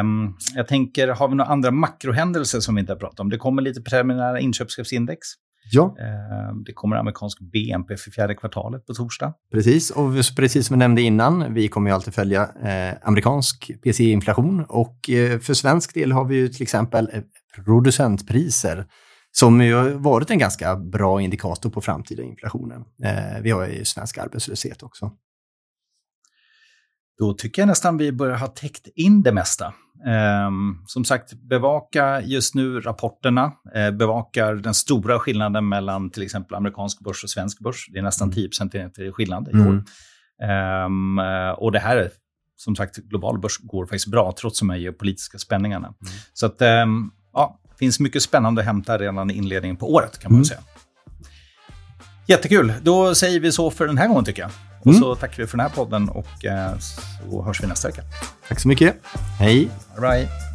Um, 0.00 0.36
jag 0.54 0.68
tänker, 0.68 1.08
har 1.08 1.28
vi 1.28 1.34
några 1.34 1.50
andra 1.50 1.70
makrohändelser 1.70 2.60
som 2.60 2.74
vi 2.74 2.80
inte 2.80 2.92
har 2.92 2.98
pratat 2.98 3.20
om? 3.20 3.30
Det 3.30 3.38
kommer 3.38 3.62
lite 3.62 3.82
preliminära 3.82 4.40
inköpschefsindex. 4.40 5.18
Ja. 5.72 5.96
Um, 6.50 6.64
det 6.64 6.72
kommer 6.72 6.96
amerikansk 6.96 7.38
BNP 7.40 7.96
för 7.96 8.10
fjärde 8.10 8.34
kvartalet 8.34 8.86
på 8.86 8.94
torsdag. 8.94 9.34
Precis, 9.52 9.90
och 9.90 10.12
precis 10.36 10.66
som 10.66 10.74
vi 10.74 10.78
nämnde 10.78 11.02
innan, 11.02 11.54
vi 11.54 11.68
kommer 11.68 11.90
ju 11.90 11.94
alltid 11.94 12.14
följa 12.14 12.42
eh, 12.42 12.94
amerikansk 13.02 13.70
PCI-inflation 13.82 14.64
och 14.68 15.10
eh, 15.10 15.38
för 15.38 15.54
svensk 15.54 15.94
del 15.94 16.12
har 16.12 16.24
vi 16.24 16.36
ju 16.36 16.48
till 16.48 16.62
exempel 16.62 17.10
eh, 17.12 17.22
producentpriser 17.64 18.86
som 19.36 19.60
ju 19.60 19.74
har 19.74 19.90
varit 19.90 20.30
en 20.30 20.38
ganska 20.38 20.76
bra 20.76 21.20
indikator 21.20 21.70
på 21.70 21.80
framtida 21.80 22.22
inflationen. 22.22 22.84
Eh, 23.04 23.42
vi 23.42 23.50
har 23.50 23.66
ju 23.66 23.84
svensk 23.84 24.18
arbetslöshet 24.18 24.82
också. 24.82 25.10
Då 27.18 27.34
tycker 27.34 27.62
jag 27.62 27.66
nästan 27.66 27.96
vi 27.96 28.12
börjar 28.12 28.36
ha 28.36 28.46
täckt 28.46 28.88
in 28.94 29.22
det 29.22 29.32
mesta. 29.32 29.74
Um, 30.46 30.82
som 30.86 31.04
sagt, 31.04 31.32
bevaka 31.32 32.20
just 32.20 32.54
nu 32.54 32.80
rapporterna. 32.80 33.52
Uh, 33.76 33.90
bevakar 33.90 34.54
den 34.54 34.74
stora 34.74 35.18
skillnaden 35.18 35.68
mellan 35.68 36.10
till 36.10 36.22
exempel 36.22 36.54
amerikansk 36.54 37.00
börs 37.00 37.24
och 37.24 37.30
svensk 37.30 37.58
börs. 37.60 37.88
Det 37.92 37.98
är 37.98 38.02
nästan 38.02 38.30
10 38.30 38.40
mm. 38.40 38.50
procentenheter 38.50 39.12
skillnad 39.12 39.48
i 39.48 39.50
år. 39.50 39.84
Mm. 40.42 40.84
Um, 40.86 41.18
och 41.56 41.72
det 41.72 41.78
här, 41.78 42.10
som 42.56 42.76
sagt, 42.76 42.96
global 42.96 43.38
börs 43.38 43.58
går 43.58 43.86
faktiskt 43.86 44.06
bra 44.06 44.34
trots 44.40 44.58
de 44.58 44.70
här 44.70 44.76
geopolitiska 44.76 45.38
spänningarna. 45.38 45.86
Mm. 45.86 46.12
Så 46.32 46.46
att, 46.46 46.62
um, 46.62 47.12
ja, 47.32 47.60
det 47.70 47.78
finns 47.78 48.00
mycket 48.00 48.22
spännande 48.22 48.60
att 48.60 48.66
hämta 48.66 48.98
redan 48.98 49.30
i 49.30 49.34
inledningen 49.34 49.76
på 49.76 49.92
året 49.92 50.18
kan 50.18 50.32
man 50.32 50.36
mm. 50.36 50.44
säga. 50.44 50.60
Jättekul. 52.26 52.72
Då 52.82 53.14
säger 53.14 53.40
vi 53.40 53.52
så 53.52 53.70
för 53.70 53.86
den 53.86 53.98
här 53.98 54.08
gången 54.08 54.24
tycker 54.24 54.42
jag. 54.42 54.50
Och 54.84 54.90
mm. 54.90 55.00
så 55.00 55.14
tackar 55.14 55.36
vi 55.36 55.46
för 55.46 55.56
den 55.56 55.66
här 55.66 55.74
podden 55.74 56.08
och 56.08 56.44
eh, 56.44 56.78
så 56.78 57.42
hörs 57.42 57.62
vi 57.62 57.66
nästa 57.66 57.88
vecka. 57.88 58.02
Tack 58.48 58.60
så 58.60 58.68
mycket. 58.68 58.96
Hej. 59.38 59.70
All 59.96 60.02
right. 60.02 60.53